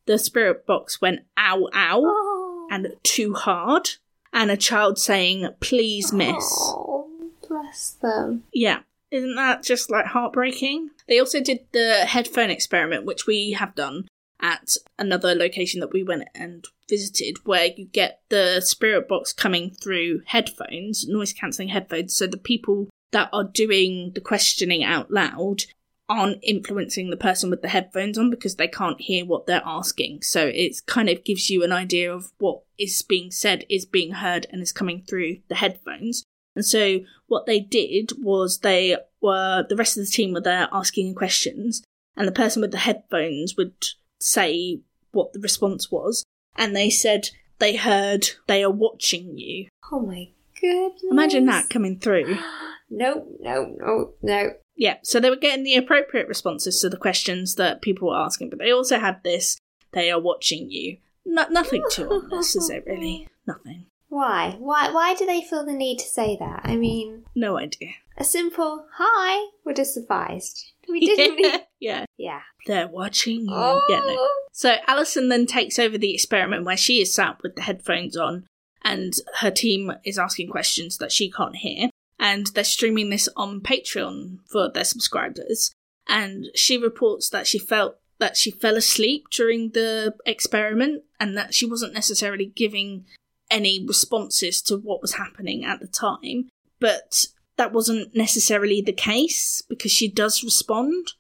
[0.06, 3.89] the spirit box went ow ow Oh, and too hard,
[4.34, 6.43] and a child saying, please miss.
[6.60, 7.10] Oh,
[7.47, 8.43] bless them.
[8.54, 8.80] Yeah.
[9.12, 10.89] Isn't that just like heartbreaking?
[11.07, 14.07] They also did the headphone experiment, which we have done
[14.39, 19.70] at another location that we went and visited, where you get the spirit box coming
[19.70, 25.64] through headphones, noise cancelling headphones, so the people that are doing the questioning out loud
[26.09, 30.22] aren't influencing the person with the headphones on because they can't hear what they're asking.
[30.22, 34.14] So it kind of gives you an idea of what is being said is being
[34.14, 36.24] heard and is coming through the headphones.
[36.56, 40.68] And so what they did was they were the rest of the team were there
[40.72, 41.84] asking questions,
[42.16, 43.74] and the person with the headphones would
[44.20, 44.82] say
[45.12, 46.24] what the response was,
[46.58, 47.30] and they said
[47.60, 49.68] they heard they are watching you.
[49.91, 50.30] Oh my
[50.60, 51.04] goodness.
[51.10, 52.38] Imagine that coming through.
[52.93, 54.49] No, no, no, no.
[54.76, 58.49] Yeah, so they were getting the appropriate responses to the questions that people were asking,
[58.49, 59.58] but they also had this
[59.93, 60.97] they are watching you.
[61.26, 63.30] No- nothing too ominous, is it really?
[63.47, 63.86] Nothing.
[64.12, 64.57] Why?
[64.59, 64.91] Why?
[64.91, 66.62] Why do they feel the need to say that?
[66.66, 67.91] I mean, No idea.
[68.18, 70.74] a simple "hi" would have sufficed.
[70.89, 71.39] We didn't.
[71.39, 71.51] yeah.
[71.51, 72.05] need- yeah.
[72.18, 72.41] yeah.
[72.68, 73.53] They're watching you.
[73.53, 73.82] Oh.
[73.88, 74.28] Yeah, no.
[74.51, 78.45] So Alison then takes over the experiment where she is sat with the headphones on
[78.84, 81.89] and her team is asking questions that she can't hear.
[82.20, 85.72] And they're streaming this on Patreon for their subscribers.
[86.07, 91.53] And she reports that she felt that she fell asleep during the experiment and that
[91.55, 93.05] she wasn't necessarily giving
[93.52, 96.49] any responses to what was happening at the time.
[96.80, 97.26] But
[97.58, 101.14] that wasn't necessarily the case because she does respond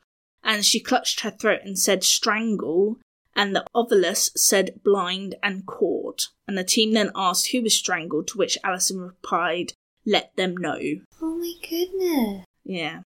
[0.43, 2.97] and she clutched her throat and said strangle,
[3.35, 6.23] and the ovilus said blind and cord.
[6.47, 9.73] And the team then asked who was strangled, to which Alison replied,
[10.03, 10.79] let them know.
[11.21, 12.45] Oh my goodness.
[12.63, 13.01] Yeah.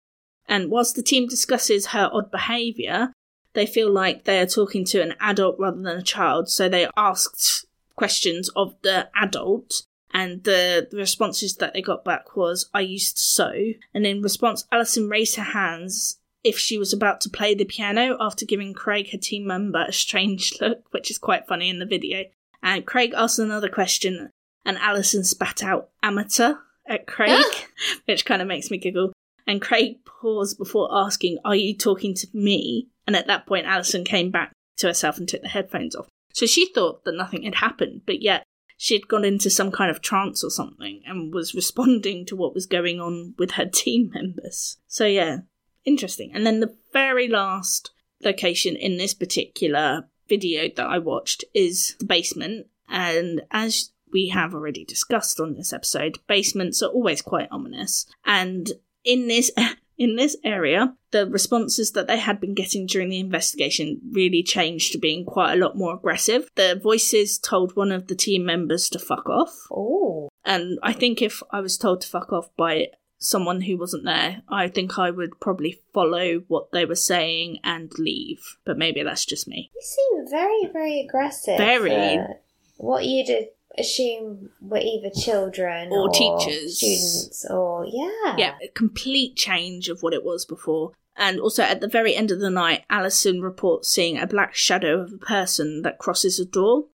[0.47, 3.11] And whilst the team discusses her odd behaviour,
[3.53, 6.87] they feel like they are talking to an adult rather than a child, so they
[6.95, 7.64] asked
[7.95, 9.83] questions of the adult.
[10.13, 13.53] And the, the responses that they got back was, I used to sew.
[13.93, 18.15] And in response, Alison raised her hands if she was about to play the piano
[18.19, 21.85] after giving Craig, her team member, a strange look, which is quite funny in the
[21.85, 22.25] video.
[22.61, 24.29] And Craig asked another question,
[24.63, 26.55] and Alison spat out amateur
[26.87, 27.43] at Craig,
[28.05, 29.11] which kind of makes me giggle.
[29.47, 32.87] And Craig paused before asking, Are you talking to me?
[33.05, 36.07] And at that point, Alison came back to herself and took the headphones off.
[36.35, 38.43] So she thought that nothing had happened, but yet
[38.75, 42.65] she'd gone into some kind of trance or something and was responding to what was
[42.65, 44.75] going on with her team members.
[44.85, 45.39] So yeah,
[45.85, 46.31] interesting.
[46.33, 52.05] And then the very last location in this particular video that I watched is the
[52.05, 52.67] basement.
[52.89, 58.05] And as we have already discussed on this episode, basements are always quite ominous.
[58.25, 58.73] And
[59.05, 59.51] in this
[59.97, 64.91] in this area, the responses that they had been getting during the investigation really changed
[64.91, 66.49] to being quite a lot more aggressive.
[66.55, 69.55] The voices told one of the team members to fuck off.
[69.71, 70.29] Oh.
[70.43, 72.87] And I think if I was told to fuck off by
[73.17, 77.91] someone who wasn't there, I think I would probably follow what they were saying and
[77.97, 78.57] leave.
[78.65, 79.71] But maybe that's just me.
[79.73, 81.57] You seem very, very aggressive.
[81.57, 81.89] Very.
[81.89, 82.39] for
[82.77, 86.77] what you'd assume were either children Or or, teachers.
[86.77, 88.35] students, or yeah.
[88.37, 90.91] Yeah, a complete change of what it was before.
[91.17, 94.99] And also at the very end of the night, Alison reports seeing a black shadow
[95.01, 96.85] of a person that crosses a door.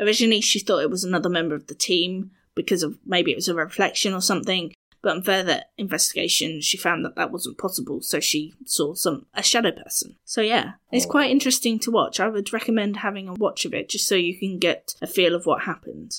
[0.00, 3.48] Originally, she thought it was another member of the team because of maybe it was
[3.48, 4.72] a reflection or something.
[5.06, 9.40] But on further investigation, she found that that wasn't possible, so she saw some a
[9.40, 10.16] shadow person.
[10.24, 12.18] So yeah, it's quite interesting to watch.
[12.18, 15.36] I would recommend having a watch of it just so you can get a feel
[15.36, 16.18] of what happened.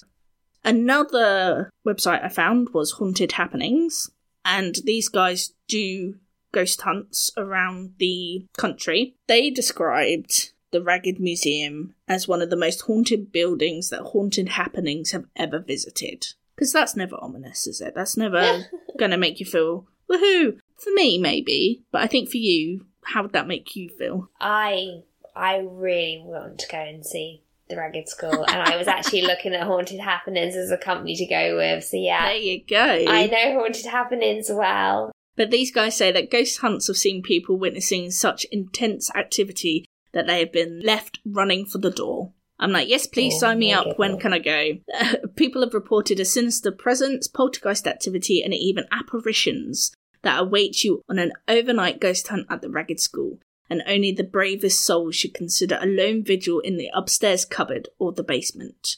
[0.63, 4.09] Another website I found was Haunted Happenings,
[4.45, 6.15] and these guys do
[6.53, 9.17] ghost hunts around the country.
[9.27, 15.11] They described the Ragged Museum as one of the most haunted buildings that Haunted Happenings
[15.11, 16.27] have ever visited.
[16.57, 17.93] Because that's never ominous, is it?
[17.95, 18.65] That's never
[18.97, 20.57] going to make you feel woohoo.
[20.77, 24.29] For me, maybe, but I think for you, how would that make you feel?
[24.39, 25.01] I
[25.35, 29.53] I really want to go and see the Ragged School, and I was actually looking
[29.53, 31.83] at Haunted Happenings as a company to go with.
[31.83, 33.05] So yeah, There you go.
[33.07, 35.11] I know Haunted Happenings well.
[35.35, 40.25] But these guys say that ghost hunts have seen people witnessing such intense activity that
[40.25, 42.33] they have been left running for the door.
[42.59, 43.97] I'm like, yes, please Oh, sign me up.
[43.99, 44.79] When can I go?
[45.35, 49.91] people have reported a sinister presence, poltergeist activity, and even apparitions
[50.23, 53.39] that await you on an overnight ghost hunt at the Ragged School.
[53.69, 58.13] And only the bravest soul should consider a lone vigil in the upstairs cupboard or
[58.13, 58.95] the basement.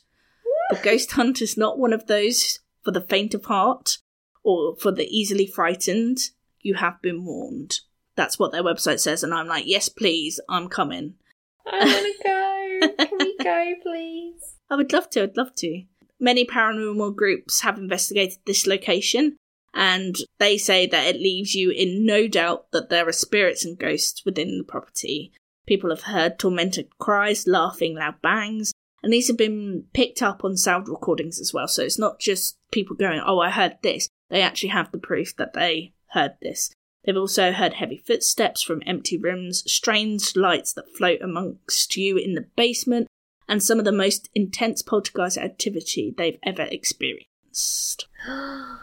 [0.70, 3.98] The ghost hunt is not one of those for the faint of heart
[4.44, 6.20] or for the easily frightened.
[6.62, 7.80] You have been warned.
[8.16, 11.16] That's what their website says, and I'm like, yes, please, I'm coming.
[11.72, 13.06] I want to go.
[13.06, 14.56] Can we go, please?
[14.70, 15.84] I would love to, I'd love to.
[16.20, 19.38] Many paranormal groups have investigated this location,
[19.74, 23.78] and they say that it leaves you in no doubt that there are spirits and
[23.78, 25.32] ghosts within the property.
[25.66, 30.58] People have heard tormented cries, laughing, loud bangs, and these have been picked up on
[30.58, 31.68] sound recordings as well.
[31.68, 34.10] So it's not just people going, Oh, I heard this.
[34.30, 36.72] They actually have the proof that they heard this.
[37.06, 42.34] They've also heard heavy footsteps from empty rooms, strange lights that float amongst you in
[42.34, 43.08] the basement,
[43.48, 48.08] and some of the most intense poltergeist activity they've ever experienced.
[48.28, 48.78] wow.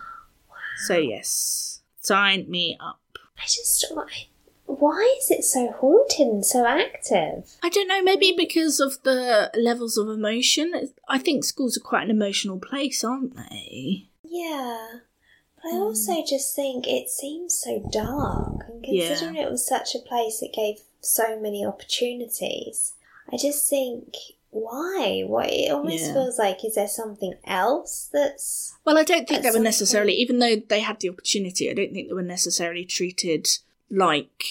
[0.86, 3.00] So, yes, sign me up.
[3.38, 4.28] I just why,
[4.64, 7.56] why is it so haunted and so active?
[7.62, 10.90] I don't know, maybe because of the levels of emotion.
[11.08, 14.08] I think schools are quite an emotional place, aren't they?
[14.24, 14.88] Yeah.
[15.70, 15.76] But.
[15.76, 16.28] I also mm.
[16.28, 19.08] just think it seems so dark, and Yeah.
[19.08, 22.92] considering it was such a place that gave so many opportunities,
[23.32, 24.14] I just think
[24.50, 25.22] why?
[25.26, 26.12] What it almost Yeah.
[26.14, 30.20] feels like is there something else that's Well, I don't think they were necessarily, point-
[30.20, 33.48] even though they had the opportunity, I don't think they were necessarily treated
[33.90, 34.44] like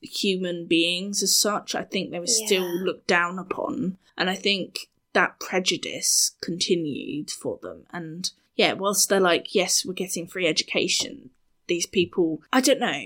[0.00, 1.74] human beings as such.
[1.76, 3.98] I think they were still looked down upon.
[4.16, 7.86] And I think that prejudice continued for them.
[7.92, 11.30] And yeah, whilst they're like, yes, we're getting free education,
[11.66, 13.02] these people, I don't know,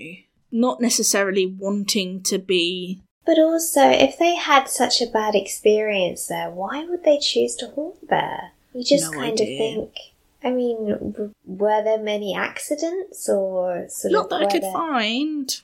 [0.51, 3.01] not necessarily wanting to be.
[3.25, 7.67] But also, if they had such a bad experience there, why would they choose to
[7.67, 8.51] haunt there?
[8.73, 9.53] You just No kind idea.
[9.53, 9.93] of think.
[10.43, 15.61] I mean, were there many accidents or sort Not of that I could there- find.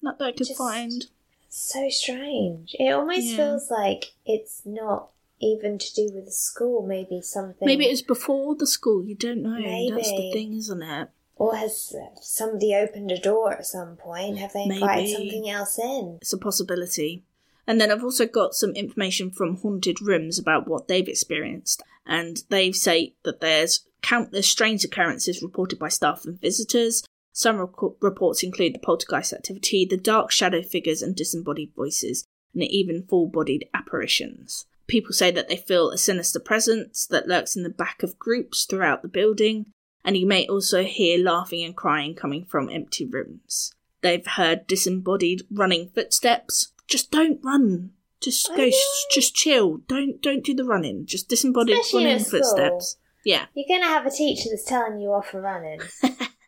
[0.00, 1.06] Not that I could Just- find.
[1.48, 2.74] So strange.
[2.78, 3.36] It almost Yeah.
[3.36, 5.10] feels like it's not
[5.42, 6.86] even to do with the school.
[6.86, 7.66] Maybe something.
[7.66, 9.58] Maybe it was before the school, you don't know.
[9.58, 9.90] Maybe.
[9.90, 11.08] That's the thing, isn't it?
[11.36, 14.38] Or has somebody opened a door at some point?
[14.38, 15.12] Have they invited Maybe.
[15.12, 16.18] something else in?
[16.20, 17.24] It's a possibility.
[17.66, 21.82] And then I've also got some information from Haunted Rooms about what they've experienced.
[22.06, 27.04] And they say that there's countless strange occurrences reported by staff and visitors.
[27.32, 32.62] Some reco- reports include the poltergeist activity, the dark shadow figures and disembodied voices, and
[32.64, 34.66] even full bodied apparitions.
[34.92, 38.66] People say that they feel a sinister presence that lurks in the back of groups
[38.66, 39.72] throughout the building,
[40.04, 43.72] and you may also hear laughing and crying coming from empty rooms.
[44.02, 46.74] They've heard disembodied running footsteps.
[46.86, 47.92] Just don't run.
[48.20, 48.70] Just go.
[49.10, 49.78] Just chill.
[49.88, 51.06] Don't don't do the running.
[51.06, 52.98] Just disembodied Especially running footsteps.
[53.24, 55.80] Yeah, You're going to have a teacher that's telling you off for running.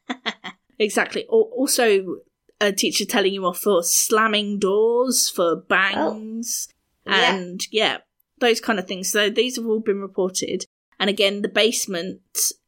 [0.78, 1.24] exactly.
[1.24, 2.16] Also
[2.60, 5.62] a teacher telling you off for slamming doors, for oh.
[5.66, 6.68] bangs,
[7.06, 7.34] Yeah.
[7.34, 7.98] and yeah,
[8.38, 9.10] those kind of things.
[9.10, 10.64] So these have all been reported.
[10.98, 12.20] And again, the basement,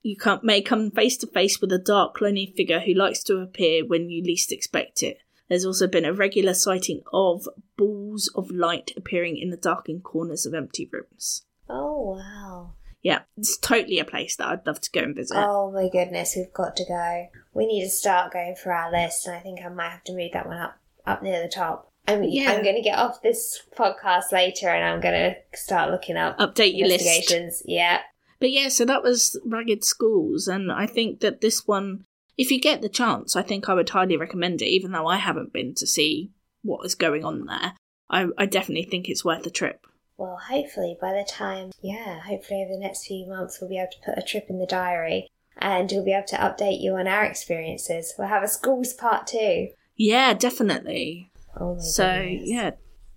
[0.03, 3.39] you come, may come face to face with a dark, lonely figure who likes to
[3.39, 5.19] appear when you least expect it.
[5.49, 10.45] There's also been a regular sighting of balls of light appearing in the darkened corners
[10.45, 11.45] of empty rooms.
[11.69, 12.73] Oh, wow.
[13.03, 15.37] Yeah, it's totally a place that I'd love to go and visit.
[15.37, 17.29] Oh my goodness, we've got to go.
[17.55, 20.17] We need to start going through our list, and I think I might have to
[20.17, 21.93] move that one up up near the top.
[22.09, 22.53] I'm, Yeah.
[22.53, 26.39] I'm going to get off this podcast later, and I'm going to start looking up
[26.39, 27.63] Update your list.
[27.67, 28.01] Yeah,
[28.39, 32.05] But yeah, so that was Ragged Schools, and I think that this one,
[32.37, 35.17] if you get the chance, I think I would highly recommend it, even though I
[35.17, 36.31] haven't been to see
[36.63, 37.73] what is going on there.
[38.09, 39.87] I, I definitely think it's worth a trip.
[40.17, 43.91] Well, hopefully by the time, yeah, hopefully over the next few months we'll be able
[43.93, 45.29] to put a trip in the diary
[45.59, 48.15] and we'll be able to update you on our experiences.
[48.19, 49.69] We'll have a schools part two.
[49.97, 51.31] Yeah, definitely.
[51.59, 52.43] Oh So, goodness.
[52.45, 52.71] yeah,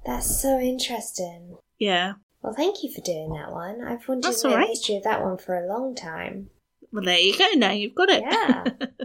[0.06, 1.58] That's so interesting.
[1.78, 2.14] yeah.
[2.42, 3.82] Well, thank you for doing that one.
[3.86, 4.62] I've wanted That's all right.
[4.66, 6.50] the history of that one for a long time.
[6.92, 7.48] Well, there you go.
[7.56, 8.24] Now you've got it.
[8.24, 8.64] Yeah.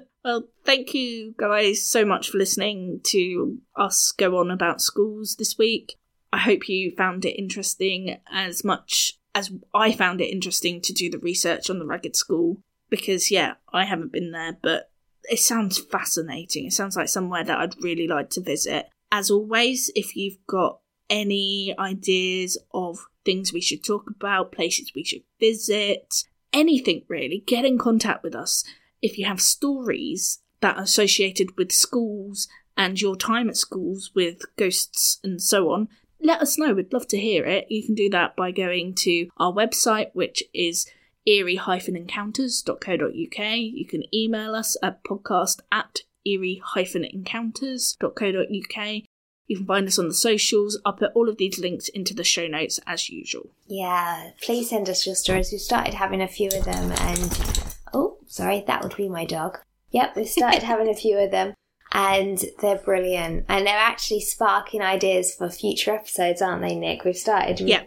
[0.25, 5.59] well, thank you guys so much for listening to us go on about schools this
[5.59, 5.97] week.
[6.33, 11.11] I hope you found it interesting as much as I found it interesting to do
[11.11, 14.91] the research on the Ragged School because, yeah, I haven't been there, but
[15.25, 16.67] it sounds fascinating.
[16.67, 18.87] It sounds like somewhere that I'd really like to visit.
[19.17, 25.05] As always, if you've got any ideas of things we should talk about, places we
[25.05, 28.65] should visit, anything really, get in contact with us.
[29.01, 34.43] If you have stories that are associated with schools and your time at schools with
[34.57, 35.87] ghosts and so on,
[36.21, 36.75] let us know.
[36.75, 37.71] We'd love to hear it.
[37.71, 40.91] You can do that by going to our website, which is
[41.25, 43.59] eerie-encounters.co.uk.
[43.59, 49.03] You can email us at podcast at eerie-encounters.co.uk.
[49.47, 50.81] You can find us on the socials.
[50.87, 53.51] I'll put all of these links into the show notes as usual.
[53.67, 55.53] Yeah, please send us your stories.
[55.53, 59.59] We've started having a few of them, and oh, sorry, that would be my dog.
[59.91, 61.53] Yep, we've started having a few of them,
[61.93, 63.45] and they're brilliant.
[63.49, 67.05] And they're actually sparking ideas for future episodes, aren't they, Nick?
[67.05, 67.83] We've started Yeah.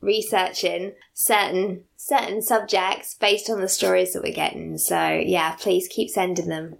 [0.00, 4.78] researching certain certain subjects based on the stories that we're getting.
[4.78, 6.78] So yeah, please keep sending them.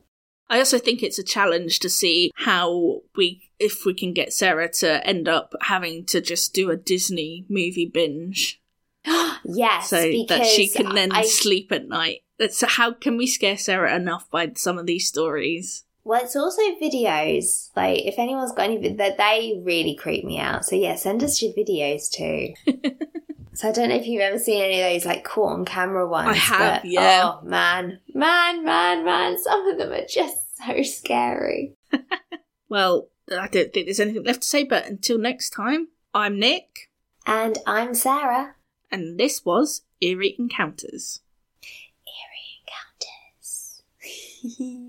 [0.53, 4.69] I also think it's a challenge to see how we, if we can get Sarah
[4.75, 8.61] to end up having to just do a Disney movie binge
[9.47, 9.97] Yes, so
[10.29, 12.21] that she can then I, sleep at night.
[12.51, 15.85] So how can we scare Sarah enough by some of these stories?
[16.05, 17.71] Well, it's also videos.
[17.75, 20.67] Like, if anyone's got any, that they really creep me out.
[20.67, 22.55] So yeah, send us your videos too.
[23.55, 26.07] so I don't know if you've ever seen any of those like caught on camera
[26.07, 26.29] ones.
[26.29, 27.23] I have, but, yeah.
[27.25, 29.39] Oh man, man, man, man.
[29.39, 31.75] Some of them are just so scary.
[32.69, 36.91] Well, I don't think there's anything left to say, but until next time, I'm Nick,
[37.27, 38.55] And I'm Sarah.
[38.91, 41.21] and this was Eerie Encounters.
[42.07, 43.83] Eerie Encounters.